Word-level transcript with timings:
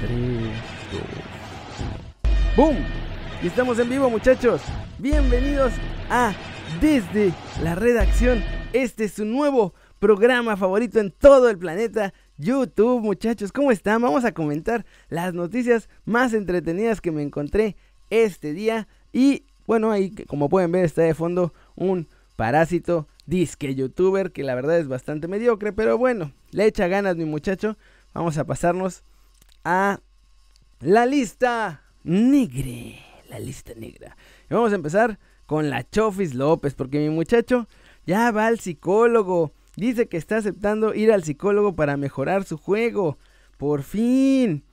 3, 0.00 0.10
2. 2.56 2.56
¡Boom! 2.56 2.76
Y 3.42 3.48
estamos 3.48 3.78
en 3.78 3.90
vivo, 3.90 4.08
muchachos. 4.08 4.62
Bienvenidos 4.98 5.74
a 6.08 6.32
Desde 6.80 7.34
la 7.62 7.74
Redacción. 7.74 8.42
Este 8.72 9.04
es 9.04 9.12
su 9.12 9.26
nuevo 9.26 9.74
programa 9.98 10.56
favorito 10.56 11.00
en 11.00 11.10
todo 11.10 11.50
el 11.50 11.58
planeta. 11.58 12.14
YouTube, 12.38 13.02
muchachos, 13.02 13.52
¿cómo 13.52 13.70
están? 13.72 14.00
Vamos 14.00 14.24
a 14.24 14.32
comentar 14.32 14.86
las 15.10 15.34
noticias 15.34 15.90
más 16.06 16.32
entretenidas 16.32 17.02
que 17.02 17.12
me 17.12 17.22
encontré 17.22 17.76
este 18.08 18.54
día. 18.54 18.88
Y 19.12 19.44
bueno, 19.66 19.90
ahí 19.90 20.14
como 20.26 20.48
pueden 20.48 20.72
ver 20.72 20.86
está 20.86 21.02
de 21.02 21.12
fondo 21.12 21.52
un 21.76 22.08
parásito 22.36 23.06
disque 23.26 23.74
youtuber 23.74 24.32
que 24.32 24.44
la 24.44 24.54
verdad 24.54 24.78
es 24.78 24.88
bastante 24.88 25.28
mediocre, 25.28 25.74
pero 25.74 25.98
bueno, 25.98 26.32
le 26.52 26.64
echa 26.64 26.88
ganas 26.88 27.16
mi 27.16 27.26
muchacho. 27.26 27.76
Vamos 28.14 28.38
a 28.38 28.46
pasarnos 28.46 29.04
a 29.64 30.00
la 30.80 31.06
lista 31.06 31.82
negra, 32.04 33.00
la 33.28 33.38
lista 33.38 33.72
negra. 33.76 34.16
Y 34.48 34.54
vamos 34.54 34.72
a 34.72 34.76
empezar 34.76 35.18
con 35.46 35.70
la 35.70 35.88
Chofis 35.88 36.34
López, 36.34 36.74
porque 36.74 36.98
mi 36.98 37.10
muchacho 37.10 37.68
ya 38.06 38.30
va 38.30 38.46
al 38.46 38.60
psicólogo. 38.60 39.52
Dice 39.76 40.08
que 40.08 40.16
está 40.16 40.38
aceptando 40.38 40.94
ir 40.94 41.12
al 41.12 41.24
psicólogo 41.24 41.74
para 41.74 41.96
mejorar 41.96 42.44
su 42.44 42.56
juego. 42.56 43.18
Por 43.56 43.82
fin. 43.82 44.64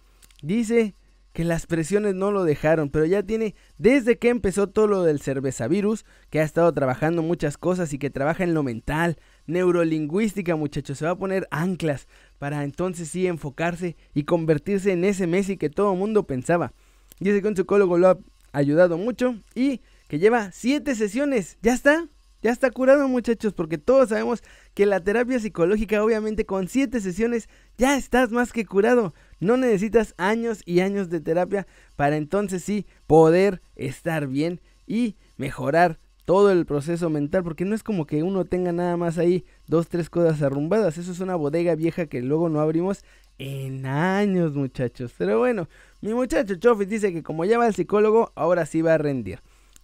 Dice 0.41 0.93
que 1.33 1.43
las 1.43 1.67
presiones 1.67 2.15
no 2.15 2.31
lo 2.31 2.45
dejaron, 2.45 2.89
pero 2.89 3.05
ya 3.05 3.21
tiene 3.21 3.53
desde 3.77 4.17
que 4.17 4.29
empezó 4.29 4.67
todo 4.67 4.87
lo 4.87 5.03
del 5.03 5.21
cerveza 5.21 5.67
virus, 5.67 6.03
que 6.31 6.39
ha 6.39 6.43
estado 6.43 6.73
trabajando 6.73 7.21
muchas 7.21 7.57
cosas 7.57 7.93
y 7.93 7.99
que 7.99 8.09
trabaja 8.09 8.43
en 8.43 8.55
lo 8.55 8.63
mental, 8.63 9.17
neurolingüística, 9.47 10.55
muchachos, 10.55 10.97
se 10.99 11.05
va 11.05 11.11
a 11.11 11.17
poner 11.17 11.47
anclas 11.51 12.07
para 12.37 12.63
entonces 12.63 13.09
sí 13.09 13.25
enfocarse 13.27 13.95
y 14.13 14.23
convertirse 14.23 14.91
en 14.91 15.03
ese 15.03 15.25
Messi 15.25 15.57
que 15.57 15.69
todo 15.69 15.95
mundo 15.95 16.27
pensaba. 16.27 16.73
Dice 17.19 17.41
que 17.41 17.47
un 17.47 17.55
psicólogo 17.55 17.97
lo 17.97 18.09
ha 18.09 18.17
ayudado 18.51 18.97
mucho 18.97 19.35
y 19.55 19.81
que 20.07 20.19
lleva 20.19 20.51
siete 20.51 20.95
sesiones. 20.95 21.57
¿Ya 21.61 21.73
está? 21.73 22.07
Ya 22.43 22.51
está 22.51 22.69
curado 22.69 23.07
muchachos, 23.07 23.53
porque 23.53 23.79
todos 23.79 24.09
sabemos 24.09 24.43
que 24.75 24.85
la 24.85 25.03
terapia 25.03 25.39
psicológica 25.39 26.03
obviamente 26.03 26.45
con 26.45 26.67
siete 26.67 27.01
sesiones 27.01 27.49
ya 27.77 27.97
estás 27.97 28.31
más 28.31 28.53
que 28.53 28.65
curado. 28.65 29.15
No 29.39 29.57
necesitas 29.57 30.13
años 30.17 30.61
y 30.65 30.81
años 30.81 31.09
de 31.09 31.19
terapia 31.19 31.65
para 31.95 32.15
entonces 32.15 32.63
sí 32.63 32.85
poder 33.07 33.61
estar 33.75 34.27
bien 34.27 34.61
y 34.85 35.15
mejorar 35.37 35.99
todo 36.27 36.51
el 36.51 36.65
proceso 36.65 37.09
mental, 37.09 37.41
porque 37.41 37.63
no 37.63 37.73
es 37.73 37.83
como 37.83 38.05
que 38.05 38.21
uno 38.21 38.43
tenga 38.43 38.73
nada 38.73 38.97
más 38.97 39.17
ahí 39.17 39.45
dos, 39.65 39.87
tres 39.87 40.09
cosas 40.09 40.41
arrumbadas. 40.41 40.97
Eso 40.97 41.13
es 41.13 41.21
una 41.21 41.37
bodega 41.37 41.73
vieja 41.73 42.07
que 42.07 42.21
luego 42.21 42.49
no 42.49 42.59
abrimos 42.59 43.05
en 43.37 43.85
años, 43.85 44.53
muchachos. 44.53 45.13
Pero 45.17 45.39
bueno, 45.39 45.69
mi 46.01 46.13
muchacho 46.13 46.55
Chofis 46.55 46.89
dice 46.89 47.13
que 47.13 47.23
como 47.23 47.45
ya 47.45 47.57
va 47.57 47.67
al 47.67 47.73
psicólogo, 47.73 48.33
ahora 48.35 48.65
sí 48.65 48.81
va 48.81 48.95
a 48.95 48.97
rendir. 48.97 49.39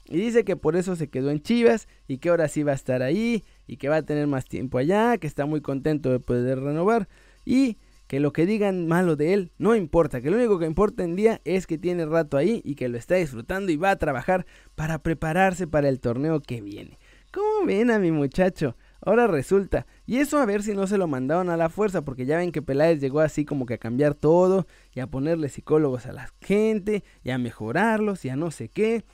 Y 0.09 0.17
dice 0.17 0.43
que 0.43 0.57
por 0.57 0.75
eso 0.75 0.97
se 0.97 1.07
quedó 1.07 1.31
en 1.31 1.41
Chivas 1.41 1.87
y 2.09 2.17
que 2.17 2.27
ahora 2.27 2.49
sí 2.49 2.61
va 2.61 2.73
a 2.73 2.75
estar 2.75 3.03
ahí 3.03 3.45
y 3.65 3.77
que 3.77 3.87
va 3.87 3.95
a 3.95 4.01
tener 4.01 4.27
más 4.27 4.43
tiempo 4.43 4.79
allá, 4.79 5.17
que 5.17 5.27
está 5.27 5.45
muy 5.45 5.61
contento 5.61 6.11
de 6.11 6.19
poder 6.19 6.59
renovar 6.59 7.07
y 7.45 7.77
que 8.13 8.19
lo 8.19 8.31
que 8.31 8.45
digan 8.45 8.85
malo 8.85 9.15
de 9.15 9.33
él 9.33 9.51
no 9.57 9.75
importa, 9.75 10.21
que 10.21 10.29
lo 10.29 10.37
único 10.37 10.59
que 10.59 10.67
importa 10.67 11.03
en 11.03 11.15
día 11.15 11.41
es 11.45 11.65
que 11.65 11.79
tiene 11.79 12.05
rato 12.05 12.37
ahí 12.37 12.61
y 12.63 12.75
que 12.75 12.87
lo 12.87 12.99
está 12.99 13.15
disfrutando 13.15 13.71
y 13.71 13.75
va 13.75 13.89
a 13.89 13.95
trabajar 13.95 14.45
para 14.75 14.99
prepararse 14.99 15.65
para 15.65 15.89
el 15.89 15.99
torneo 15.99 16.39
que 16.39 16.61
viene. 16.61 16.99
¿Cómo 17.31 17.65
ven 17.65 17.89
a 17.89 17.97
mi 17.97 18.11
muchacho? 18.11 18.77
Ahora 19.01 19.25
resulta, 19.25 19.87
y 20.05 20.17
eso 20.17 20.37
a 20.37 20.45
ver 20.45 20.61
si 20.61 20.75
no 20.75 20.85
se 20.85 20.99
lo 20.99 21.07
mandaron 21.07 21.49
a 21.49 21.57
la 21.57 21.69
fuerza, 21.69 22.03
porque 22.03 22.27
ya 22.27 22.37
ven 22.37 22.51
que 22.51 22.61
Peláez 22.61 23.01
llegó 23.01 23.19
así 23.19 23.45
como 23.45 23.65
que 23.65 23.73
a 23.73 23.79
cambiar 23.79 24.13
todo 24.13 24.67
y 24.93 24.99
a 24.99 25.07
ponerle 25.07 25.49
psicólogos 25.49 26.05
a 26.05 26.13
la 26.13 26.31
gente 26.39 27.03
y 27.23 27.31
a 27.31 27.39
mejorarlos 27.39 28.25
y 28.25 28.29
a 28.29 28.35
no 28.35 28.51
sé 28.51 28.69
qué. 28.69 29.05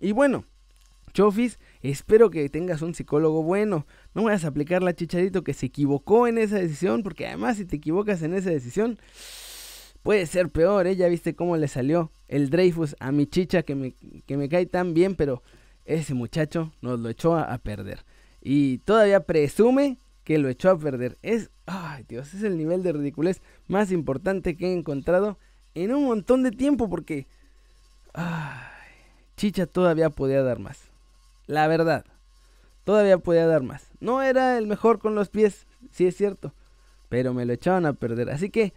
Y 0.00 0.10
bueno, 0.10 0.46
Chofis, 1.12 1.60
espero 1.82 2.30
que 2.30 2.48
tengas 2.48 2.82
un 2.82 2.94
psicólogo 2.94 3.42
bueno. 3.42 3.86
No 4.14 4.24
vayas 4.24 4.44
a 4.44 4.48
aplicar 4.48 4.82
la 4.82 4.94
chicharito 4.94 5.42
que 5.42 5.54
se 5.54 5.66
equivocó 5.66 6.26
en 6.26 6.38
esa 6.38 6.56
decisión, 6.56 7.02
porque 7.02 7.26
además 7.26 7.56
si 7.56 7.64
te 7.64 7.76
equivocas 7.76 8.22
en 8.22 8.34
esa 8.34 8.50
decisión, 8.50 8.98
puede 10.02 10.26
ser 10.26 10.50
peor, 10.50 10.86
¿eh? 10.86 10.96
Ya 10.96 11.08
viste 11.08 11.34
cómo 11.34 11.56
le 11.56 11.68
salió 11.68 12.10
el 12.28 12.50
Dreyfus 12.50 12.96
a 13.00 13.12
mi 13.12 13.26
chicha 13.26 13.62
que 13.62 13.74
me, 13.74 13.94
que 14.26 14.36
me 14.36 14.48
cae 14.48 14.66
tan 14.66 14.94
bien, 14.94 15.14
pero 15.14 15.42
ese 15.84 16.14
muchacho 16.14 16.72
nos 16.80 17.00
lo 17.00 17.08
echó 17.08 17.34
a, 17.34 17.42
a 17.42 17.58
perder. 17.58 18.04
Y 18.42 18.78
todavía 18.78 19.20
presume 19.20 19.98
que 20.24 20.38
lo 20.38 20.48
echó 20.48 20.70
a 20.70 20.78
perder. 20.78 21.16
Es, 21.22 21.50
ay 21.66 22.04
Dios, 22.08 22.34
es 22.34 22.42
el 22.42 22.58
nivel 22.58 22.82
de 22.82 22.92
ridiculez 22.92 23.40
más 23.66 23.90
importante 23.90 24.56
que 24.56 24.66
he 24.68 24.72
encontrado 24.72 25.38
en 25.74 25.94
un 25.94 26.04
montón 26.04 26.42
de 26.42 26.50
tiempo, 26.50 26.88
porque... 26.88 27.26
Ay, 28.14 28.66
Chicha 29.36 29.66
todavía 29.66 30.10
podía 30.10 30.42
dar 30.42 30.58
más. 30.58 30.90
La 31.48 31.66
verdad, 31.66 32.04
todavía 32.84 33.16
podía 33.16 33.46
dar 33.46 33.62
más. 33.62 33.88
No 34.00 34.22
era 34.22 34.58
el 34.58 34.66
mejor 34.66 34.98
con 34.98 35.14
los 35.14 35.30
pies, 35.30 35.66
sí 35.90 36.06
es 36.06 36.14
cierto, 36.14 36.52
pero 37.08 37.32
me 37.32 37.46
lo 37.46 37.54
echaban 37.54 37.86
a 37.86 37.94
perder. 37.94 38.28
Así 38.28 38.50
que, 38.50 38.74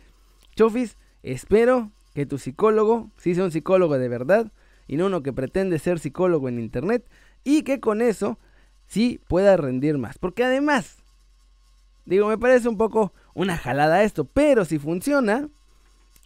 Chofis, 0.55 0.97
espero 1.21 1.91
que 2.15 2.25
tu 2.25 2.37
psicólogo, 2.37 3.11
si 3.17 3.35
sea 3.35 3.43
un 3.43 3.51
psicólogo 3.51 3.99
de 3.99 4.07
verdad, 4.07 4.53
y 4.87 4.95
no 4.95 5.07
uno 5.07 5.21
que 5.21 5.33
pretende 5.33 5.79
ser 5.79 5.99
psicólogo 5.99 6.47
en 6.47 6.59
internet, 6.59 7.05
y 7.43 7.63
que 7.63 7.81
con 7.81 8.01
eso 8.01 8.39
sí 8.87 9.19
pueda 9.27 9.57
rendir 9.57 9.97
más. 9.97 10.17
Porque 10.17 10.45
además, 10.45 11.03
digo, 12.05 12.29
me 12.29 12.37
parece 12.37 12.69
un 12.69 12.77
poco 12.77 13.13
una 13.33 13.57
jalada 13.57 14.03
esto, 14.03 14.23
pero 14.23 14.63
si 14.63 14.79
funciona, 14.79 15.49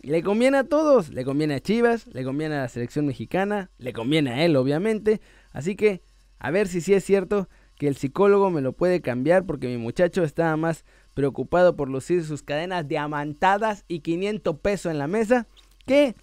le 0.02 0.22
conviene 0.22 0.60
a 0.60 0.64
todos, 0.64 1.10
le 1.10 1.26
conviene 1.26 1.56
a 1.56 1.60
Chivas, 1.60 2.06
le 2.06 2.24
conviene 2.24 2.54
a 2.54 2.62
la 2.62 2.70
selección 2.70 3.08
mexicana, 3.08 3.72
le 3.80 3.94
conviene 3.94 4.32
a 4.32 4.46
él 4.46 4.56
obviamente, 4.56 5.22
así 5.52 5.76
que 5.76 6.04
a 6.46 6.52
ver 6.52 6.68
si 6.68 6.80
sí 6.80 6.94
es 6.94 7.04
cierto 7.04 7.50
que 7.76 7.88
el 7.88 7.96
psicólogo 7.96 8.52
me 8.52 8.62
lo 8.62 8.74
puede 8.74 9.02
cambiar 9.02 9.48
porque 9.48 9.66
mi 9.66 9.78
muchacho 9.78 10.24
estaba 10.24 10.56
más 10.56 10.86
preocupado 11.16 11.76
por 11.76 11.90
lucir 11.90 12.24
sus 12.24 12.44
cadenas 12.44 12.88
diamantadas 12.88 13.84
y 13.88 14.02
500 14.02 14.60
pesos 14.60 14.92
en 14.92 15.00
la 15.00 15.08
mesa 15.08 15.48
que 15.88 16.14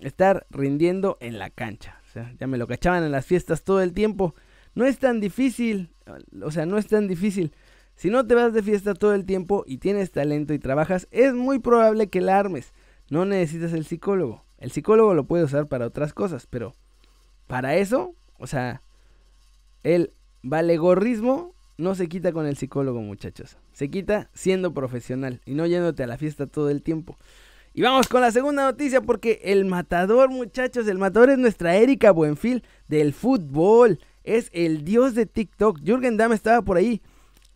estar 0.00 0.46
rindiendo 0.48 1.18
en 1.20 1.38
la 1.38 1.50
cancha. 1.50 2.00
O 2.08 2.10
sea, 2.10 2.34
ya 2.40 2.46
me 2.46 2.56
lo 2.56 2.66
cachaban 2.66 3.04
en 3.04 3.12
las 3.12 3.26
fiestas 3.26 3.62
todo 3.62 3.82
el 3.82 3.92
tiempo. 3.92 4.34
No 4.74 4.86
es 4.86 4.98
tan 4.98 5.20
difícil, 5.20 5.90
o 6.42 6.50
sea, 6.50 6.64
no 6.64 6.78
es 6.78 6.86
tan 6.86 7.06
difícil. 7.06 7.52
Si 7.96 8.08
no 8.08 8.26
te 8.26 8.34
vas 8.34 8.54
de 8.54 8.62
fiesta 8.62 8.94
todo 8.94 9.12
el 9.12 9.26
tiempo 9.26 9.64
y 9.66 9.76
tienes 9.76 10.10
talento 10.10 10.54
y 10.54 10.58
trabajas, 10.58 11.06
es 11.10 11.34
muy 11.34 11.58
probable 11.58 12.08
que 12.08 12.22
la 12.22 12.38
armes. 12.38 12.72
No 13.10 13.26
necesitas 13.26 13.74
el 13.74 13.84
psicólogo. 13.84 14.42
El 14.56 14.70
psicólogo 14.70 15.12
lo 15.12 15.24
puede 15.24 15.44
usar 15.44 15.66
para 15.66 15.84
otras 15.84 16.14
cosas, 16.14 16.46
pero 16.46 16.74
para 17.46 17.76
eso, 17.76 18.14
o 18.38 18.46
sea, 18.46 18.80
el 19.82 20.12
valegorrismo 20.42 21.54
no 21.78 21.94
se 21.94 22.08
quita 22.08 22.32
con 22.32 22.46
el 22.46 22.56
psicólogo, 22.56 23.00
muchachos. 23.00 23.56
Se 23.72 23.88
quita 23.88 24.30
siendo 24.34 24.74
profesional 24.74 25.40
y 25.46 25.54
no 25.54 25.66
yéndote 25.66 26.02
a 26.02 26.06
la 26.06 26.18
fiesta 26.18 26.46
todo 26.46 26.70
el 26.70 26.82
tiempo. 26.82 27.16
Y 27.72 27.82
vamos 27.82 28.08
con 28.08 28.20
la 28.20 28.32
segunda 28.32 28.64
noticia 28.64 29.00
porque 29.00 29.40
el 29.44 29.64
matador, 29.64 30.28
muchachos, 30.30 30.88
el 30.88 30.98
matador 30.98 31.30
es 31.30 31.38
nuestra 31.38 31.76
Erika 31.76 32.10
Buenfil 32.10 32.64
del 32.88 33.12
fútbol. 33.12 34.00
Es 34.24 34.50
el 34.52 34.84
dios 34.84 35.14
de 35.14 35.26
TikTok. 35.26 35.80
Jürgen 35.82 36.16
Damm 36.16 36.32
estaba 36.32 36.62
por 36.62 36.76
ahí 36.76 37.00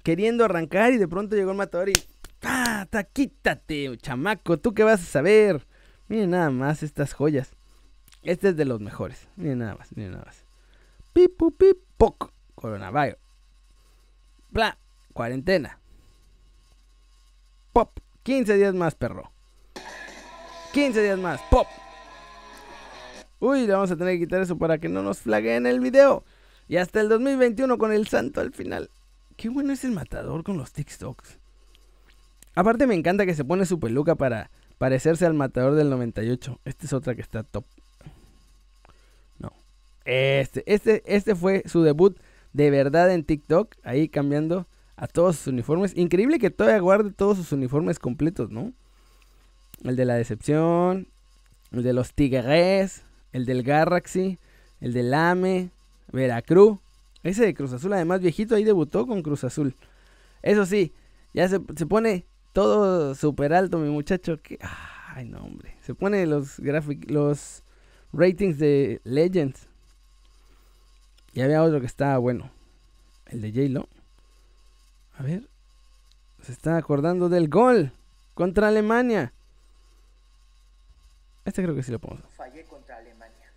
queriendo 0.02 0.44
arrancar 0.44 0.92
y 0.92 0.98
de 0.98 1.08
pronto 1.08 1.34
llegó 1.36 1.50
el 1.50 1.56
matador 1.56 1.88
y 1.88 1.94
¡Ah! 2.42 2.86
Quítate, 3.12 3.96
chamaco, 3.98 4.58
¿tú 4.58 4.74
qué 4.74 4.84
vas 4.84 5.02
a 5.02 5.06
saber? 5.06 5.66
Miren 6.08 6.30
nada 6.30 6.50
más 6.50 6.82
estas 6.82 7.12
joyas. 7.12 7.56
Este 8.22 8.50
es 8.50 8.56
de 8.56 8.64
los 8.64 8.80
mejores. 8.80 9.28
Miren 9.36 9.58
nada 9.58 9.74
más, 9.76 9.96
miren 9.96 10.12
nada 10.12 10.24
más. 10.26 10.44
Pipu, 11.12 11.50
pip, 11.52 11.78
poc. 12.04 12.32
Coronavirus. 12.54 13.18
Bla. 14.50 14.76
Cuarentena. 15.14 15.78
Pop. 17.72 17.98
15 18.24 18.56
días 18.56 18.74
más, 18.74 18.94
perro. 18.94 19.32
15 20.74 21.02
días 21.02 21.18
más. 21.18 21.40
Pop. 21.50 21.66
Uy, 23.40 23.66
le 23.66 23.72
vamos 23.72 23.90
a 23.90 23.96
tener 23.96 24.14
que 24.14 24.26
quitar 24.26 24.42
eso 24.42 24.58
para 24.58 24.76
que 24.76 24.90
no 24.90 25.02
nos 25.02 25.20
flaguen 25.20 25.66
el 25.66 25.80
video. 25.80 26.24
Y 26.68 26.76
hasta 26.76 27.00
el 27.00 27.08
2021 27.08 27.78
con 27.78 27.90
el 27.90 28.06
santo 28.06 28.42
al 28.42 28.52
final. 28.52 28.90
Qué 29.38 29.48
bueno 29.48 29.72
es 29.72 29.82
el 29.84 29.92
matador 29.92 30.44
con 30.44 30.58
los 30.58 30.72
TikToks. 30.72 31.38
Aparte 32.54 32.86
me 32.86 32.94
encanta 32.94 33.24
que 33.24 33.34
se 33.34 33.44
pone 33.44 33.64
su 33.64 33.80
peluca 33.80 34.14
para 34.14 34.50
parecerse 34.76 35.24
al 35.24 35.34
matador 35.34 35.74
del 35.74 35.88
98. 35.88 36.60
Esta 36.66 36.84
es 36.84 36.92
otra 36.92 37.14
que 37.14 37.22
está 37.22 37.44
top. 37.44 37.64
Este, 40.04 40.62
este, 40.66 41.02
este 41.06 41.34
fue 41.34 41.62
su 41.66 41.82
debut 41.82 42.18
de 42.52 42.70
verdad 42.70 43.12
en 43.12 43.24
TikTok. 43.24 43.74
Ahí 43.82 44.08
cambiando 44.08 44.66
a 44.96 45.06
todos 45.06 45.36
sus 45.36 45.46
uniformes. 45.48 45.96
Increíble 45.96 46.38
que 46.38 46.50
todavía 46.50 46.80
guarde 46.80 47.12
todos 47.12 47.38
sus 47.38 47.52
uniformes 47.52 47.98
completos, 47.98 48.50
¿no? 48.50 48.72
El 49.82 49.96
de 49.96 50.04
la 50.04 50.14
decepción. 50.14 51.08
El 51.72 51.82
de 51.82 51.92
los 51.92 52.14
Tigres. 52.14 53.04
El 53.32 53.46
del 53.46 53.62
Garraxi. 53.62 54.38
El 54.80 54.92
del 54.92 55.12
AME. 55.14 55.70
Veracruz. 56.12 56.78
Ese 57.24 57.46
de 57.46 57.54
Cruz 57.54 57.72
Azul, 57.72 57.92
además 57.94 58.20
viejito, 58.20 58.54
ahí 58.54 58.64
debutó 58.64 59.06
con 59.06 59.22
Cruz 59.22 59.44
Azul. 59.44 59.74
Eso 60.42 60.66
sí, 60.66 60.92
ya 61.32 61.48
se, 61.48 61.58
se 61.74 61.86
pone 61.86 62.26
todo 62.52 63.14
súper 63.14 63.54
alto, 63.54 63.78
mi 63.78 63.88
muchacho. 63.88 64.38
Ay, 64.60 65.26
no, 65.26 65.38
hombre. 65.38 65.74
Se 65.80 65.94
pone 65.94 66.26
los 66.26 66.58
los 66.58 67.62
ratings 68.12 68.58
de 68.58 69.00
Legends. 69.04 69.68
Y 71.34 71.42
había 71.42 71.62
otro 71.62 71.80
que 71.80 71.86
estaba 71.86 72.16
bueno. 72.18 72.50
El 73.26 73.40
de 73.40 73.50
J-Lo. 73.50 73.88
A 75.18 75.24
ver. 75.24 75.48
Se 76.42 76.52
está 76.52 76.76
acordando 76.76 77.28
del 77.28 77.48
gol 77.48 77.90
contra 78.34 78.68
Alemania. 78.68 79.32
Este 81.44 81.60
creo 81.62 81.74
que 81.74 81.82
sí 81.82 81.90
lo 81.90 81.98
podemos. 81.98 82.24
Fallé 82.36 82.62
contra 82.64 82.98
Alemania. 82.98 83.50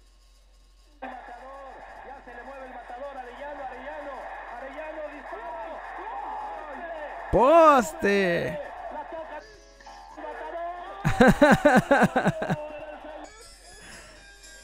Ya 1.01 2.19
se 2.25 2.33
le 2.33 2.41
mueve 2.43 2.65
el 2.65 2.73
matador 2.73 3.15
Arellano, 3.15 3.63
Arellano, 3.63 4.11
Arellano 4.57 5.01
dispara. 5.13 5.77
¡Poste! 7.31 8.57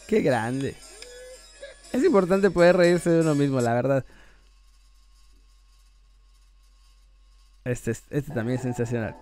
Qué 0.08 0.22
grande. 0.22 0.76
Es 1.94 2.04
importante 2.04 2.50
poder 2.50 2.76
reírse 2.76 3.12
de 3.12 3.22
uno 3.22 3.36
mismo, 3.36 3.62
la 3.62 3.74
verdad. 3.74 4.04
Este, 7.64 7.92
este 7.92 8.34
también 8.34 8.58
es 8.58 8.64
sensacional. 8.64 9.16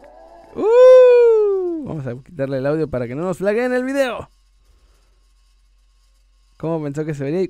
¡Uh! 0.55 1.83
Vamos 1.83 2.07
a 2.07 2.15
quitarle 2.23 2.57
el 2.59 2.65
audio 2.65 2.89
para 2.89 3.07
que 3.07 3.15
no 3.15 3.23
nos 3.23 3.41
en 3.41 3.73
el 3.73 3.83
video. 3.83 4.29
¿Cómo 6.57 6.81
pensó 6.81 7.03
que 7.03 7.13
se 7.13 7.25
vería? 7.25 7.45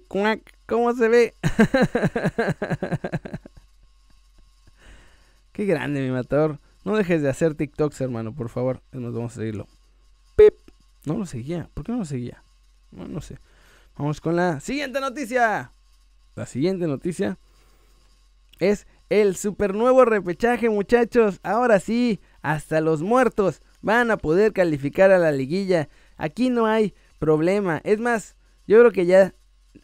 ¿Cómo 0.66 0.94
se 0.94 1.08
ve? 1.08 1.36
Qué 5.54 5.66
grande, 5.66 6.02
mi 6.02 6.10
matador. 6.10 6.58
No 6.84 6.96
dejes 6.96 7.22
de 7.22 7.30
hacer 7.30 7.54
TikToks, 7.54 8.02
hermano, 8.02 8.34
por 8.34 8.50
favor. 8.50 8.82
Nos 8.92 9.14
vamos 9.14 9.34
a 9.34 9.36
seguirlo. 9.36 9.68
¡Pip! 10.36 10.56
No 11.06 11.16
lo 11.16 11.28
seguía. 11.28 11.70
¿Por 11.76 11.84
qué 11.86 11.92
no 11.92 12.00
lo 12.00 12.06
seguía? 12.06 12.42
No, 12.92 13.08
no 13.08 13.22
sé. 13.22 13.38
Vamos 13.98 14.22
con 14.22 14.36
la 14.36 14.60
siguiente 14.60 15.00
noticia. 15.00 15.72
La 16.36 16.46
siguiente 16.46 16.88
noticia 16.88 17.38
es 18.60 18.88
el 19.10 19.36
super 19.36 19.76
nuevo 19.76 20.06
repechaje, 20.06 20.70
muchachos. 20.70 21.40
Ahora 21.44 21.80
sí, 21.80 22.20
hasta 22.42 22.80
los 22.80 23.02
muertos 23.02 23.62
van 23.82 24.12
a 24.12 24.18
poder 24.18 24.54
calificar 24.54 25.12
a 25.12 25.20
la 25.20 25.32
liguilla. 25.32 25.90
Aquí 26.18 26.50
no 26.50 26.66
hay 26.66 26.94
problema. 27.20 27.82
Es 27.84 28.00
más, 28.00 28.36
yo 28.68 28.80
creo 28.80 28.92
que 28.92 29.06
ya 29.06 29.34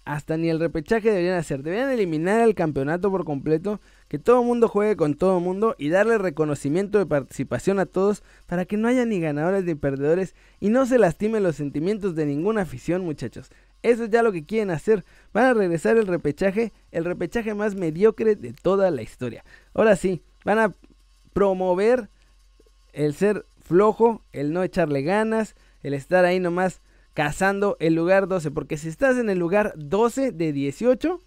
hasta 0.05 0.37
ni 0.37 0.49
el 0.49 0.59
repechaje 0.59 1.09
deberían 1.09 1.37
hacer. 1.37 1.63
Deberían 1.63 1.91
eliminar 1.91 2.41
el 2.41 2.55
campeonato 2.55 3.11
por 3.11 3.25
completo 3.25 3.81
que 4.07 4.19
todo 4.19 4.41
el 4.41 4.47
mundo 4.47 4.67
juegue 4.67 4.95
con 4.95 5.15
todo 5.15 5.39
mundo 5.39 5.75
y 5.77 5.89
darle 5.89 6.17
reconocimiento 6.17 6.97
de 6.97 7.05
participación 7.05 7.79
a 7.79 7.85
todos 7.85 8.23
para 8.45 8.65
que 8.65 8.77
no 8.77 8.87
haya 8.87 9.05
ni 9.05 9.19
ganadores 9.19 9.65
ni 9.65 9.75
perdedores 9.75 10.35
y 10.59 10.69
no 10.69 10.85
se 10.85 10.97
lastimen 10.97 11.43
los 11.43 11.57
sentimientos 11.57 12.15
de 12.15 12.25
ninguna 12.25 12.61
afición, 12.61 13.03
muchachos. 13.03 13.49
Eso 13.83 14.05
es 14.05 14.09
ya 14.09 14.23
lo 14.23 14.31
que 14.31 14.45
quieren 14.45 14.71
hacer. 14.71 15.05
Van 15.33 15.45
a 15.45 15.53
regresar 15.53 15.97
el 15.97 16.07
repechaje, 16.07 16.73
el 16.91 17.05
repechaje 17.05 17.53
más 17.53 17.75
mediocre 17.75 18.35
de 18.35 18.53
toda 18.53 18.91
la 18.91 19.01
historia. 19.01 19.43
Ahora 19.73 19.95
sí, 19.95 20.21
van 20.43 20.59
a 20.59 20.73
promover 21.33 22.09
el 22.93 23.13
ser 23.13 23.45
flojo, 23.61 24.23
el 24.31 24.53
no 24.53 24.63
echarle 24.63 25.03
ganas, 25.03 25.55
el 25.83 25.93
estar 25.93 26.25
ahí 26.25 26.39
nomás 26.39 26.81
cazando 27.13 27.77
el 27.79 27.93
lugar 27.95 28.27
12. 28.27 28.51
Porque 28.51 28.77
si 28.77 28.89
estás 28.89 29.17
en 29.17 29.29
el 29.29 29.37
lugar 29.37 29.73
12 29.75 30.31
de 30.31 30.53
18, 30.53 31.21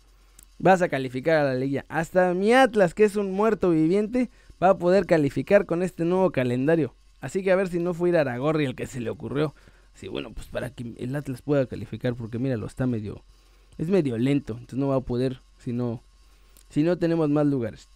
vas 0.59 0.83
a 0.83 0.89
calificar 0.89 1.37
a 1.37 1.45
la 1.45 1.55
liga. 1.55 1.85
Hasta 1.89 2.35
mi 2.35 2.53
Atlas, 2.53 2.95
que 2.95 3.05
es 3.05 3.17
un 3.17 3.33
muerto 3.33 3.71
viviente, 3.71 4.31
va 4.63 4.71
a 4.71 4.79
poder 4.79 5.07
calificar 5.07 5.67
con 5.67 5.83
este 5.83 6.05
nuevo 6.05 6.31
calendario. 6.31 6.95
Así 7.21 7.43
que 7.43 7.53
a 7.53 7.57
ver 7.57 7.69
si 7.69 7.79
no 7.79 7.95
fue 7.95 8.11
ir 8.11 8.17
Aragorri 8.17 8.65
el 8.65 8.75
que 8.75 8.87
se 8.87 9.01
le 9.01 9.11
ocurrió. 9.11 9.55
Sí, 9.95 10.09
bueno, 10.09 10.33
pues 10.33 10.47
para 10.47 10.71
que 10.71 10.95
el 10.99 11.15
Atlas 11.15 11.43
pueda 11.43 11.67
calificar, 11.67 12.15
porque 12.15 12.39
míralo, 12.39 12.67
está 12.67 12.87
medio. 12.87 13.23
Es 13.79 13.89
medio 13.89 14.19
lento, 14.19 14.55
entonces 14.55 14.79
no 14.79 14.89
va 14.89 14.97
a 14.97 15.01
poder 15.01 15.41
si 15.59 15.73
no, 15.73 16.03
si 16.69 16.83
no 16.83 16.99
tenemos 16.99 17.29
más 17.31 17.47
lugares. 17.47 17.89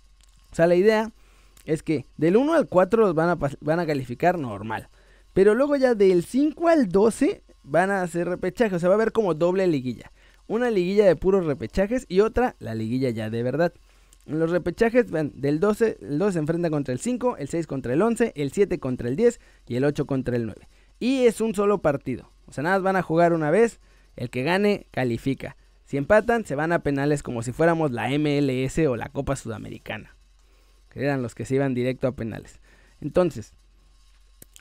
O 0.53 0.55
sea, 0.55 0.67
la 0.67 0.75
idea 0.75 1.11
es 1.65 1.83
que 1.83 2.05
del 2.17 2.37
1 2.37 2.55
al 2.55 2.69
4 2.69 3.15
van 3.15 3.31
a, 3.31 3.39
van 3.61 3.81
a 3.81 3.87
calificar 3.87 4.39
normal. 4.39 4.89
Pero 5.33 5.55
luego 5.55 5.77
ya 5.77 5.95
del 5.95 6.25
5 6.25 6.69
al 6.69 6.89
12 6.89 7.43
van 7.65 7.91
a 7.91 8.03
hacer 8.03 8.29
repechaje. 8.29 8.77
O 8.77 8.79
sea, 8.79 8.89
va 8.89 8.95
a 8.95 8.97
haber 8.97 9.13
como 9.13 9.35
doble 9.35 9.67
liguilla. 9.67 10.13
Una 10.47 10.71
liguilla 10.71 11.07
de 11.07 11.17
puros 11.17 11.47
repechajes 11.47 12.07
y 12.09 12.21
otra 12.21 12.55
la 12.61 12.75
liguilla 12.75 13.11
ya 13.11 13.31
de 13.31 13.43
verdad. 13.43 13.73
En 14.27 14.39
los 14.39 14.51
repechajes 14.51 15.11
van 15.11 15.33
del 15.35 15.61
12, 15.61 15.99
el 16.01 16.19
12 16.19 16.33
se 16.33 16.39
enfrenta 16.39 16.71
contra 16.71 16.93
el 16.93 17.01
5, 17.01 17.37
el 17.39 17.49
6 17.49 17.67
contra 17.67 17.93
el 17.93 18.01
11, 18.01 18.33
el 18.37 18.53
7 18.53 18.79
contra 18.79 19.09
el 19.09 19.17
10 19.17 19.41
y 19.67 19.77
el 19.77 19.85
8 19.85 20.07
contra 20.07 20.37
el 20.37 20.47
9. 20.47 20.69
Y 21.05 21.27
es 21.27 21.43
un 21.43 21.55
solo 21.55 21.83
partido. 21.83 22.31
O 22.47 22.53
sea, 22.53 22.65
nada 22.65 22.77
más 22.77 22.83
van 22.83 22.97
a 22.97 23.03
jugar 23.03 23.35
una 23.35 23.51
vez. 23.51 23.79
El 24.17 24.31
que 24.31 24.43
gane 24.43 24.87
califica. 24.91 25.55
Si 25.85 25.99
empatan, 25.99 26.47
se 26.47 26.55
van 26.55 26.73
a 26.73 26.79
penales 26.79 27.23
como 27.23 27.43
si 27.43 27.53
fuéramos 27.53 27.91
la 27.91 28.09
MLS 28.09 28.79
o 28.89 28.97
la 28.97 29.11
Copa 29.11 29.37
Sudamericana. 29.37 30.17
Que 30.89 31.05
eran 31.05 31.21
los 31.21 31.35
que 31.35 31.45
se 31.45 31.57
iban 31.57 31.75
directo 31.75 32.09
a 32.09 32.13
penales. 32.13 32.59
Entonces, 33.03 33.53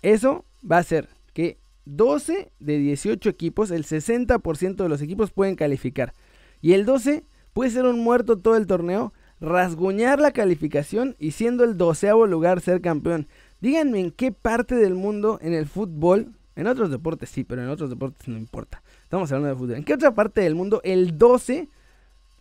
eso 0.01 0.43
va 0.69 0.79
a 0.79 0.83
ser 0.83 1.07
que 1.31 1.59
12 1.85 2.51
de 2.59 2.77
18 2.77 3.29
equipos, 3.29 3.71
el 3.71 3.85
60% 3.85 4.75
de 4.75 4.89
los 4.89 5.01
equipos 5.01 5.31
pueden 5.31 5.55
calificar. 5.55 6.13
Y 6.61 6.73
el 6.73 6.85
12 6.85 7.23
puede 7.53 7.71
ser 7.71 7.85
un 7.85 8.03
muerto 8.03 8.37
todo 8.37 8.57
el 8.57 8.67
torneo, 8.67 9.13
rasguñar 9.39 10.19
la 10.19 10.31
calificación 10.31 11.15
y 11.19 11.31
siendo 11.31 11.63
el 11.63 11.77
doceavo 11.77 12.27
lugar 12.27 12.59
ser 12.59 12.81
campeón. 12.81 13.29
Díganme 13.63 14.01
en 14.01 14.11
qué 14.11 14.33
parte 14.33 14.75
del 14.75 14.93
mundo 14.93 15.39
en 15.41 15.53
el 15.53 15.67
fútbol, 15.67 16.33
en 16.57 16.67
otros 16.67 16.91
deportes 16.91 17.29
sí, 17.29 17.45
pero 17.45 17.63
en 17.63 17.69
otros 17.69 17.89
deportes 17.89 18.27
no 18.27 18.37
importa. 18.37 18.83
Estamos 19.03 19.31
hablando 19.31 19.47
de 19.47 19.55
fútbol. 19.55 19.77
¿En 19.77 19.85
qué 19.85 19.93
otra 19.93 20.13
parte 20.13 20.41
del 20.41 20.53
mundo 20.53 20.81
el 20.83 21.17
12 21.17 21.69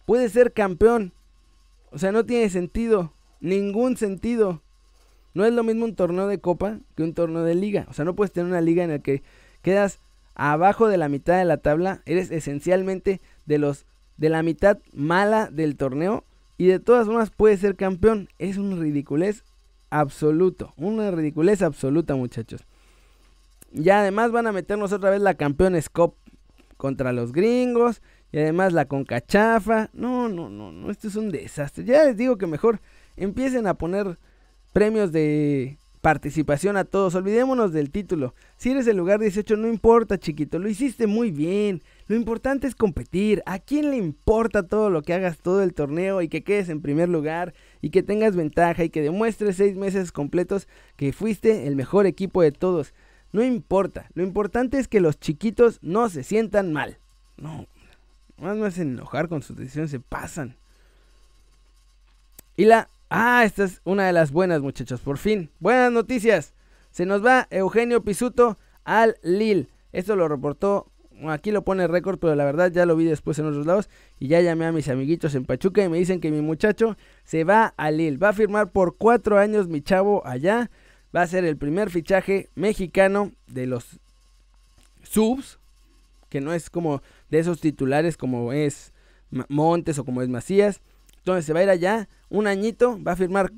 puede 0.05 0.29
ser 0.29 0.53
campeón? 0.53 1.13
O 1.93 1.99
sea, 1.99 2.11
no 2.11 2.27
tiene 2.27 2.51
sentido, 2.51 3.13
ningún 3.41 3.97
sentido. 3.97 4.63
No 5.33 5.45
es 5.45 5.53
lo 5.53 5.63
mismo 5.63 5.85
un 5.85 5.95
torneo 5.95 6.27
de 6.27 6.41
copa 6.41 6.81
que 6.97 7.05
un 7.05 7.15
torneo 7.15 7.45
de 7.45 7.55
liga. 7.55 7.87
O 7.89 7.93
sea, 7.93 8.05
no 8.05 8.17
puedes 8.17 8.33
tener 8.33 8.51
una 8.51 8.61
liga 8.61 8.83
en 8.83 8.91
la 8.91 8.99
que 8.99 9.23
quedas 9.63 10.01
abajo 10.35 10.89
de 10.89 10.97
la 10.97 11.09
mitad 11.09 11.39
de 11.39 11.45
la 11.45 11.59
tabla. 11.59 12.03
Eres 12.05 12.33
esencialmente 12.33 13.21
de 13.47 13.59
los 13.59 13.87
de 14.17 14.29
la 14.29 14.43
mitad 14.43 14.79
mala 14.93 15.51
del 15.53 15.77
torneo. 15.77 16.25
Y 16.59 16.67
de 16.67 16.81
todas 16.81 17.07
formas 17.07 17.31
puedes 17.31 17.61
ser 17.61 17.77
campeón. 17.77 18.29
Es 18.41 18.57
un 18.57 18.81
ridiculez 18.81 19.45
absoluto. 19.93 20.73
Una 20.77 21.11
ridiculez 21.11 21.63
absoluta, 21.63 22.17
muchachos. 22.17 22.65
Ya 23.71 24.01
además 24.01 24.33
van 24.33 24.47
a 24.47 24.53
meternos 24.53 24.93
otra 24.93 25.11
vez 25.11 25.21
la 25.21 25.35
Campeones 25.35 25.89
Cup 25.89 26.15
contra 26.77 27.13
los 27.13 27.33
gringos. 27.33 28.03
Y 28.33 28.39
además 28.39 28.73
la 28.73 28.87
Concachafa. 28.87 29.91
No, 29.93 30.29
no, 30.29 30.49
no, 30.49 30.73
no. 30.73 30.91
Esto 30.91 31.09
es 31.09 31.17
un 31.17 31.31
desastre. 31.31 31.85
Ya 31.85 32.05
les 32.05 32.17
digo 32.17 32.39
que 32.39 32.47
mejor 32.47 32.81
empiecen 33.17 33.67
a 33.67 33.75
poner 33.75 34.19
premios 34.73 35.13
de 35.13 35.77
participación 36.01 36.79
a 36.79 36.85
todos. 36.85 37.15
Olvidémonos 37.15 37.73
del 37.73 37.91
título. 37.91 38.35
Si 38.57 38.71
eres 38.71 38.87
el 38.87 38.97
lugar 38.97 39.21
18, 39.21 39.57
no 39.57 39.69
importa, 39.69 40.19
chiquito. 40.19 40.59
Lo 40.59 40.69
hiciste 40.69 41.07
muy 41.07 41.31
bien. 41.31 41.83
Lo 42.09 42.17
importante 42.17 42.67
es 42.67 42.75
competir. 42.75 43.43
¿A 43.47 43.59
quién 43.59 43.91
le 43.91 43.97
importa 43.97 44.63
todo 44.65 44.91
lo 44.91 45.03
que 45.03 45.15
hagas 45.15 45.39
todo 45.39 45.63
el 45.63 45.75
torneo 45.75 46.23
y 46.23 46.29
que 46.29 46.43
quedes 46.43 46.69
en 46.69 46.83
primer 46.83 47.09
lugar 47.09 47.55
y 47.81 47.91
que 47.91 48.03
tengas 48.03 48.37
ventaja 48.37 48.85
y 48.85 48.91
que 48.91 49.03
demuestres 49.03 49.57
seis 49.57 49.77
meses 49.77 50.13
completos 50.13 50.69
que 50.97 51.13
fuiste 51.13 51.67
el 51.67 51.77
mejor 51.77 52.07
equipo 52.07 52.43
de 52.43 52.53
todos? 52.53 52.95
No 53.33 53.43
importa. 53.43 54.09
Lo 54.15 54.23
importante 54.23 54.79
es 54.79 54.89
que 54.89 55.01
los 55.01 55.19
chiquitos 55.19 55.79
no 55.83 56.09
se 56.09 56.23
sientan 56.23 56.73
mal. 56.73 56.99
No. 57.37 57.67
Más 58.39 58.57
me 58.57 58.67
hacen 58.67 58.91
enojar 58.91 59.29
con 59.29 59.43
sus 59.43 59.57
decisiones. 59.57 59.91
Se 59.91 60.01
pasan. 60.01 60.57
Y 62.57 62.67
la 62.67 62.89
Ah, 63.15 63.45
esta 63.45 63.65
es 63.65 63.83
una 63.85 64.07
de 64.07 64.15
las 64.15 64.33
buenas, 64.33 64.63
muchachos. 64.63 65.03
Por 65.03 65.19
fin. 65.19 65.51
Buenas 65.61 65.93
noticias. 65.93 66.55
Se 66.91 67.05
nos 67.05 67.23
va 67.23 67.47
Eugenio 67.51 68.03
Pisuto 68.03 68.57
al 68.85 69.19
Lille. 69.23 69.69
Esto 69.93 70.17
lo 70.17 70.29
reportó. 70.29 70.91
Aquí 71.31 71.51
lo 71.51 71.63
pone 71.63 71.87
récord, 71.87 72.19
pero 72.19 72.35
la 72.35 72.45
verdad 72.45 72.71
ya 72.73 72.87
lo 72.87 72.97
vi 72.97 73.05
después 73.05 73.39
en 73.39 73.47
otros 73.47 73.67
lados. 73.67 73.89
Y 74.19 74.29
ya 74.29 74.41
llamé 74.41 74.67
a 74.67 74.73
mis 74.73 74.89
amiguitos 74.89 75.35
en 75.35 75.45
Pachuca 75.45 75.85
y 75.85 75.89
me 75.89 75.99
dicen 75.99 76.21
que 76.21 76.31
mi 76.31 76.41
muchacho 76.41 76.97
se 77.25 77.45
va 77.45 77.75
al 77.77 77.99
Lille. 77.99 78.19
Va 78.19 78.31
a 78.31 78.33
firmar 78.33 78.71
por 78.71 78.97
cuatro 78.97 79.39
años 79.39 79.69
mi 79.69 79.83
chavo 79.83 80.27
allá. 80.27 80.71
Va 81.15 81.23
a 81.23 81.27
ser 81.27 81.45
el 81.45 81.57
primer 81.57 81.91
fichaje 81.91 82.49
mexicano 82.55 83.33
de 83.47 83.67
los 83.67 84.01
subs. 85.03 85.59
Que 86.29 86.41
no 86.41 86.53
es 86.53 86.71
como 86.71 87.03
de 87.31 87.39
esos 87.39 87.61
titulares 87.61 88.17
como 88.17 88.53
es 88.53 88.93
Montes 89.49 89.99
o 89.99 90.05
como 90.05 90.23
es 90.23 90.29
Macías. 90.29 90.81
Entonces 91.19 91.45
se 91.45 91.53
va 91.53 91.61
a 91.61 91.63
ir 91.63 91.71
allá 91.71 92.09
un 92.31 92.47
añito, 92.47 92.99
va 93.03 93.13
a 93.13 93.17
firmar, 93.17 93.53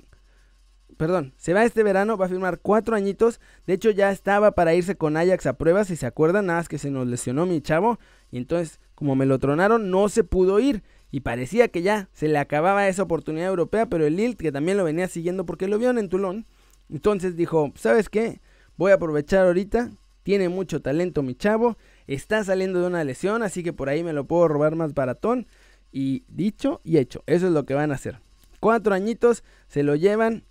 perdón, 0.97 1.35
se 1.37 1.53
va 1.53 1.65
este 1.65 1.83
verano, 1.83 2.17
va 2.17 2.27
a 2.27 2.29
firmar 2.29 2.59
cuatro 2.61 2.97
añitos. 2.97 3.41
De 3.67 3.75
hecho 3.75 3.91
ya 3.91 4.11
estaba 4.11 4.53
para 4.53 4.75
irse 4.75 4.97
con 4.97 5.17
Ajax 5.17 5.47
a 5.47 5.53
pruebas, 5.55 5.89
si 5.89 5.97
se 5.97 6.07
acuerdan, 6.07 6.47
nada 6.47 6.61
más 6.61 6.69
que 6.69 6.79
se 6.79 6.91
nos 6.91 7.07
lesionó 7.07 7.47
mi 7.47 7.61
chavo. 7.61 7.99
Y 8.31 8.39
entonces, 8.39 8.81
como 8.95 9.15
me 9.15 9.27
lo 9.27 9.39
tronaron, 9.39 9.91
no 9.91 10.09
se 10.09 10.25
pudo 10.25 10.61
ir. 10.61 10.83
Y 11.11 11.21
parecía 11.21 11.69
que 11.69 11.83
ya 11.83 12.09
se 12.13 12.27
le 12.27 12.39
acababa 12.39 12.89
esa 12.89 13.05
oportunidad 13.05 13.49
europea, 13.49 13.87
pero 13.87 14.05
el 14.05 14.17
Lille, 14.17 14.37
que 14.37 14.51
también 14.51 14.77
lo 14.77 14.85
venía 14.85 15.07
siguiendo 15.07 15.47
porque 15.47 15.69
lo 15.69 15.79
vieron 15.79 15.99
en 15.99 16.09
Toulon, 16.09 16.45
entonces 16.91 17.37
dijo, 17.37 17.73
¿sabes 17.77 18.09
qué? 18.09 18.41
Voy 18.77 18.91
a 18.91 18.97
aprovechar 18.97 19.47
ahorita 19.47 19.91
Tiene 20.25 20.49
mucho 20.49 20.81
talento 20.81 21.23
mi 21.23 21.35
chavo. 21.35 21.77
Está 22.07 22.43
saliendo 22.43 22.81
de 22.81 22.87
una 22.87 23.05
lesión, 23.05 23.43
así 23.43 23.63
que 23.63 23.73
por 23.73 23.89
ahí 23.89 24.03
me 24.03 24.13
lo 24.13 24.25
puedo 24.25 24.49
robar 24.49 24.75
más 24.75 24.95
baratón. 24.95 25.47
Y 25.93 26.25
dicho 26.29 26.81
y 26.83 26.97
hecho, 26.97 27.23
eso 27.27 27.47
es 27.47 27.53
lo 27.53 27.67
que 27.67 27.75
van 27.75 27.93
a 27.93 27.95
hacer. 27.95 28.21
Cuatro 28.59 28.95
añitos 28.95 29.45
se 29.69 29.83
lo 29.83 29.95
llevan. 29.95 30.45